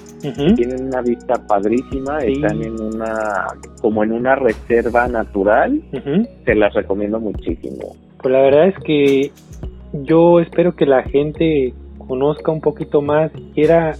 tienen 0.56 0.86
una 0.86 1.02
vista 1.02 1.34
padrísima, 1.46 2.18
están 2.18 2.62
en 2.62 2.80
una, 2.80 3.46
como 3.80 4.04
en 4.04 4.12
una 4.12 4.34
reserva 4.36 5.08
natural, 5.08 5.80
te 6.44 6.54
las 6.54 6.74
recomiendo 6.74 7.20
muchísimo. 7.20 7.96
Pues 8.22 8.32
la 8.32 8.42
verdad 8.42 8.68
es 8.68 8.78
que 8.84 9.30
yo 9.92 10.40
espero 10.40 10.74
que 10.74 10.86
la 10.86 11.02
gente 11.02 11.74
conozca 12.10 12.50
un 12.50 12.60
poquito 12.60 13.02
más 13.02 13.30
quiera 13.54 13.94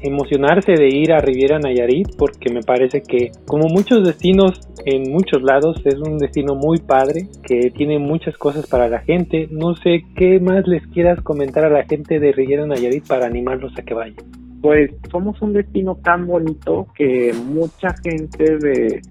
emocionarse 0.00 0.74
de 0.74 0.88
ir 0.88 1.12
a 1.12 1.18
Riviera 1.18 1.58
Nayarit 1.58 2.14
porque 2.16 2.48
me 2.48 2.62
parece 2.62 3.02
que 3.02 3.32
como 3.44 3.66
muchos 3.66 4.04
destinos 4.04 4.60
en 4.84 5.10
muchos 5.10 5.42
lados 5.42 5.82
es 5.84 5.96
un 5.96 6.16
destino 6.18 6.54
muy 6.54 6.78
padre 6.78 7.26
que 7.42 7.72
tiene 7.72 7.98
muchas 7.98 8.36
cosas 8.38 8.68
para 8.68 8.88
la 8.88 9.00
gente. 9.00 9.48
No 9.50 9.74
sé 9.74 10.04
qué 10.14 10.38
más 10.38 10.64
les 10.68 10.86
quieras 10.86 11.20
comentar 11.22 11.64
a 11.64 11.68
la 11.70 11.84
gente 11.84 12.20
de 12.20 12.30
Riviera 12.30 12.66
Nayarit 12.66 13.04
para 13.04 13.26
animarlos 13.26 13.76
a 13.76 13.82
que 13.82 13.94
vayan. 13.94 14.24
Pues 14.62 14.92
somos 15.10 15.42
un 15.42 15.52
destino 15.52 15.96
tan 15.96 16.28
bonito 16.28 16.86
que 16.94 17.34
mucha 17.34 17.88
gente 18.04 18.58
de, 18.58 19.02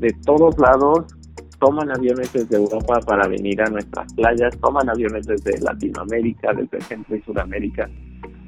de 0.00 0.14
todos 0.24 0.56
lados 0.58 1.04
toman 1.60 1.90
aviones 1.90 2.32
desde 2.32 2.56
Europa 2.56 3.00
para 3.06 3.28
venir 3.28 3.62
a 3.62 3.66
nuestras 3.66 4.12
playas, 4.14 4.58
toman 4.58 4.88
aviones 4.88 5.26
desde 5.26 5.60
Latinoamérica, 5.60 6.52
desde 6.54 6.80
Centro 6.80 7.16
y 7.16 7.20
Sudamérica 7.22 7.88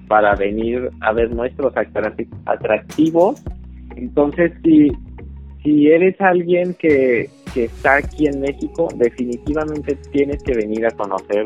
para 0.09 0.35
venir 0.35 0.90
a 1.01 1.12
ver 1.12 1.35
nuestros 1.35 1.72
atractivos. 2.46 3.42
Entonces, 3.96 4.53
si, 4.62 4.90
si 5.62 5.88
eres 5.88 6.20
alguien 6.20 6.75
que, 6.75 7.31
que 7.55 7.64
está 7.64 7.96
aquí 7.96 8.27
en 8.27 8.40
México, 8.40 8.88
definitivamente 8.96 9.96
tienes 10.11 10.42
que 10.42 10.55
venir 10.55 10.87
a 10.87 10.90
conocer 10.90 11.44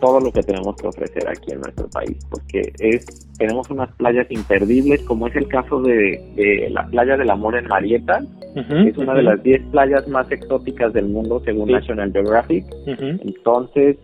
todo 0.00 0.20
lo 0.20 0.32
que 0.32 0.42
tenemos 0.42 0.76
que 0.76 0.86
ofrecer 0.86 1.28
aquí 1.28 1.52
en 1.52 1.60
nuestro 1.60 1.88
país, 1.88 2.16
porque 2.30 2.72
es 2.78 3.25
tenemos 3.38 3.70
unas 3.70 3.90
playas 3.96 4.26
imperdibles, 4.30 5.02
como 5.02 5.26
es 5.26 5.36
el 5.36 5.48
caso 5.48 5.80
de, 5.80 6.68
la 6.70 6.86
playa 6.86 7.16
del 7.16 7.30
amor 7.30 7.56
en 7.56 7.66
Marieta, 7.66 8.20
es 8.54 8.96
una 8.96 9.14
de 9.14 9.22
las 9.22 9.42
10 9.42 9.66
playas 9.70 10.08
más 10.08 10.30
exóticas 10.32 10.92
del 10.92 11.06
mundo 11.06 11.42
según 11.44 11.70
National 11.70 12.12
Geographic. 12.12 12.64
Entonces, 12.86 13.98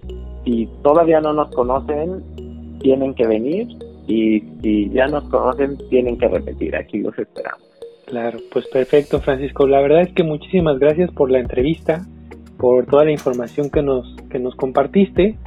si 0.45 0.68
todavía 0.83 1.21
no 1.21 1.33
nos 1.33 1.51
conocen, 1.55 2.23
tienen 2.81 3.14
que 3.14 3.27
venir 3.27 3.68
y 4.07 4.40
si 4.61 4.90
ya 4.90 5.07
nos 5.07 5.25
conocen, 5.25 5.79
tienen 5.88 6.18
que 6.18 6.29
repetir, 6.29 6.77
aquí 6.77 6.99
los 6.99 7.18
esperamos. 7.18 7.62
Claro, 8.07 8.38
pues 8.53 8.66
perfecto, 8.68 9.21
Francisco. 9.21 9.66
La 9.66 9.81
verdad 9.81 10.03
es 10.03 10.12
que 10.12 10.23
muchísimas 10.23 10.79
gracias 10.79 11.11
por 11.12 11.31
la 11.31 11.38
entrevista, 11.38 12.05
por 12.59 12.85
toda 12.87 13.05
la 13.05 13.12
información 13.12 13.71
que 13.71 13.81
nos, 13.81 14.14
que 14.31 14.38
nos 14.38 14.55
compartiste 14.55 15.38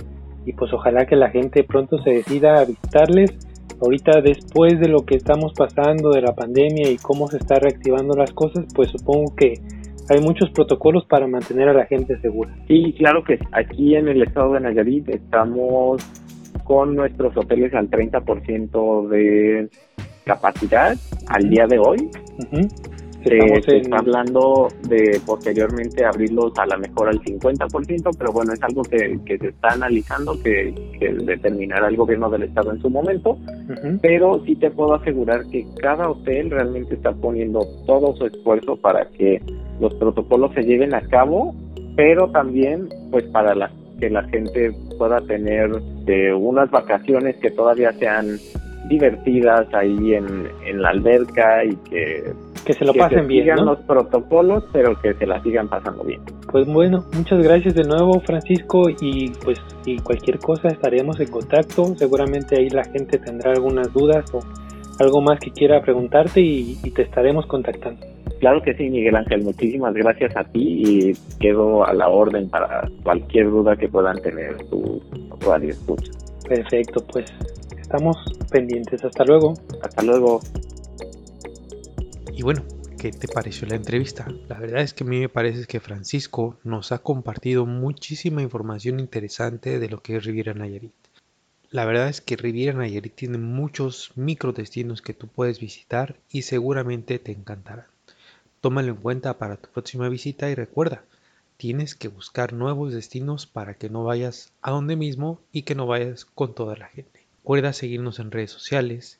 y 0.46 0.54
pues 0.54 0.74
ojalá 0.74 1.06
que 1.06 1.16
la 1.16 1.30
gente 1.30 1.64
pronto 1.64 1.98
se 2.00 2.12
decida 2.12 2.60
a 2.60 2.66
visitarles. 2.66 3.34
Ahorita 3.82 4.22
después 4.22 4.80
de 4.80 4.88
lo 4.88 5.06
que 5.06 5.16
estamos 5.16 5.54
pasando 5.54 6.12
de 6.12 6.22
la 6.22 6.34
pandemia 6.34 6.90
y 6.90 6.98
cómo 6.98 7.28
se 7.28 7.38
está 7.38 7.60
reactivando 7.60 8.16
las 8.16 8.32
cosas, 8.32 8.66
pues 8.74 8.90
supongo 8.90 9.36
que 9.36 9.60
hay 10.10 10.22
muchos 10.22 10.50
protocolos 10.52 11.06
para 11.06 11.28
mantener 11.28 11.70
a 11.70 11.74
la 11.74 11.86
gente 11.86 12.20
segura. 12.22 12.56
Sí, 12.68 12.94
claro 12.98 13.24
que 13.24 13.40
aquí 13.52 13.96
en 13.96 14.08
el 14.08 14.22
estado 14.22 14.54
de 14.54 14.60
Nayarit 14.62 15.10
estamos 15.10 16.02
con 16.64 16.96
nuestros 16.96 17.36
hoteles 17.36 17.74
al 17.74 17.90
30% 17.90 19.08
de 19.10 19.70
capacidad 20.26 20.96
al 21.28 21.50
día 21.50 21.68
de 21.68 21.80
hoy. 21.80 22.10
Se, 23.26 23.78
está. 23.78 23.98
hablando 23.98 24.68
de 24.88 25.20
posteriormente 25.26 26.06
abrirlos 26.06 26.54
a 26.58 26.66
lo 26.68 26.78
mejor 26.78 27.10
al 27.10 27.20
50%, 27.20 28.16
pero 28.20 28.32
bueno, 28.32 28.54
es 28.54 28.62
algo 28.62 28.84
que, 28.84 29.20
se 29.26 29.48
está 29.48 29.70
analizando, 29.70 30.40
que, 30.44 30.74
determinará 31.24 31.88
el 31.88 31.98
gobierno 31.98 32.30
del 32.30 32.44
estado 32.44 32.72
en 32.72 32.82
su 32.82 32.90
momento, 32.90 33.38
pero 34.02 34.44
sí 34.46 34.56
te 34.56 34.70
puedo 34.70 34.94
asegurar 34.94 35.44
que 35.48 35.66
cada 35.82 36.10
hotel 36.10 36.52
realmente 36.52 36.94
está 36.94 37.14
poniendo 37.14 37.66
todo 37.88 38.16
su 38.16 38.28
esfuerzo 38.28 38.76
para 38.76 39.06
que 39.18 39.42
los 39.80 39.94
protocolos 39.96 40.54
se 40.54 40.64
lleven 40.64 40.94
a 40.94 41.02
cabo, 41.02 41.56
pero 41.96 42.30
también 42.30 42.90
pues 43.10 43.24
para 43.26 43.56
la, 43.56 43.72
que 44.00 44.10
la 44.10 44.24
gente 44.26 44.72
pueda 45.00 45.20
tener 45.22 45.72
de 46.06 46.32
unas 46.32 46.70
vacaciones 46.70 47.38
que 47.38 47.50
todavía 47.50 47.92
sean 47.94 48.38
divertidas 48.88 49.68
ahí 49.74 50.14
en, 50.14 50.48
en 50.68 50.82
la 50.82 50.90
alberca 50.90 51.66
y 51.66 51.76
que 51.90 52.24
que 52.66 52.74
se 52.74 52.84
lo 52.84 52.94
pasen 52.94 53.28
bien. 53.28 53.44
Sigan 53.44 53.66
los 53.66 53.80
protocolos, 53.80 54.66
pero 54.74 55.00
que 55.00 55.14
se 55.14 55.26
la 55.26 55.42
sigan 55.42 55.68
pasando 55.70 56.04
bien. 56.04 56.22
Pues 56.52 56.66
bueno, 56.68 57.06
muchas 57.14 57.42
gracias 57.42 57.76
de 57.76 57.84
nuevo, 57.84 58.20
Francisco, 58.22 58.90
y 58.90 59.30
pues 59.44 59.62
si 59.84 59.98
cualquier 59.98 60.40
cosa 60.40 60.70
estaremos 60.70 61.20
en 61.20 61.30
contacto. 61.30 61.96
Seguramente 61.96 62.58
ahí 62.58 62.70
la 62.70 62.84
gente 62.84 63.20
tendrá 63.20 63.52
algunas 63.52 63.94
dudas 63.94 64.26
o 64.34 64.40
algo 65.00 65.22
más 65.22 65.40
que 65.40 65.52
quiera 65.52 65.82
preguntarte 65.82 66.42
y, 66.42 66.76
te 66.96 67.04
estaremos 67.04 67.46
contactando. 67.46 68.06
Claro 68.40 68.62
que 68.62 68.74
sí, 68.76 68.90
Miguel 68.90 69.16
Ángel. 69.16 69.44
Muchísimas 69.44 69.94
gracias 69.94 70.36
a 70.36 70.44
ti 70.44 70.84
y 70.86 71.14
quedo 71.40 71.86
a 71.86 71.94
la 71.94 72.08
orden 72.10 72.50
para 72.50 72.90
cualquier 73.04 73.50
duda 73.50 73.76
que 73.76 73.88
puedan 73.88 74.22
tener 74.22 74.58
tus 74.70 75.02
radio 75.42 75.70
escucha. 75.70 76.12
Perfecto, 76.48 77.04
pues 77.12 77.26
estamos 77.80 78.18
pendientes. 78.52 79.04
Hasta 79.04 79.24
luego. 79.26 79.54
Hasta 79.82 80.04
luego. 80.04 80.42
Y 82.38 82.42
bueno, 82.42 82.66
¿qué 83.00 83.14
te 83.14 83.30
pareció 83.30 83.66
la 83.66 83.76
entrevista? 83.76 84.28
La 84.50 84.60
verdad 84.60 84.82
es 84.82 84.94
que 84.94 85.06
a 85.06 85.08
mí 85.08 85.22
me 85.22 85.30
parece 85.30 85.66
que 85.68 85.80
Francisco 85.80 86.60
nos 86.66 86.92
ha 86.92 86.98
compartido 86.98 87.66
muchísima 87.66 88.42
información 88.42 89.00
interesante 89.00 89.80
de 89.80 89.88
lo 89.88 90.02
que 90.02 90.18
es 90.18 90.26
Riviera 90.26 90.54
Nayarit. 90.54 90.92
La 91.72 91.86
verdad 91.86 92.10
es 92.10 92.20
que 92.20 92.36
Riviera 92.36 92.78
Nayarit 92.78 93.16
tiene 93.16 93.38
muchos 93.38 94.12
microdestinos 94.16 95.02
que 95.02 95.14
tú 95.14 95.30
puedes 95.30 95.62
visitar 95.62 96.18
y 96.30 96.42
seguramente 96.42 97.20
te 97.20 97.32
encantarán. 97.32 97.86
Tómalo 98.60 98.90
en 98.90 98.98
cuenta 98.98 99.38
para 99.38 99.56
tu 99.56 99.70
próxima 99.70 100.10
visita 100.10 100.50
y 100.50 100.56
recuerda, 100.56 101.06
tienes 101.56 101.96
que 101.96 102.10
buscar 102.10 102.52
nuevos 102.52 102.94
destinos 102.94 103.48
para 103.48 103.76
que 103.76 103.90
no 103.90 104.04
vayas 104.04 104.52
a 104.62 104.72
donde 104.72 104.98
mismo 104.98 105.40
y 105.54 105.62
que 105.62 105.76
no 105.76 105.88
vayas 105.88 106.26
con 106.26 106.54
toda 106.54 106.76
la 106.76 106.88
gente. 106.88 107.26
Recuerda 107.38 107.72
seguirnos 107.72 108.20
en 108.20 108.32
redes 108.32 108.52
sociales 108.52 109.20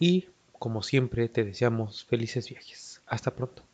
y 0.00 0.26
como 0.58 0.82
siempre, 0.82 1.28
te 1.28 1.44
deseamos 1.44 2.04
felices 2.04 2.48
viajes. 2.48 3.02
Hasta 3.06 3.34
pronto. 3.34 3.66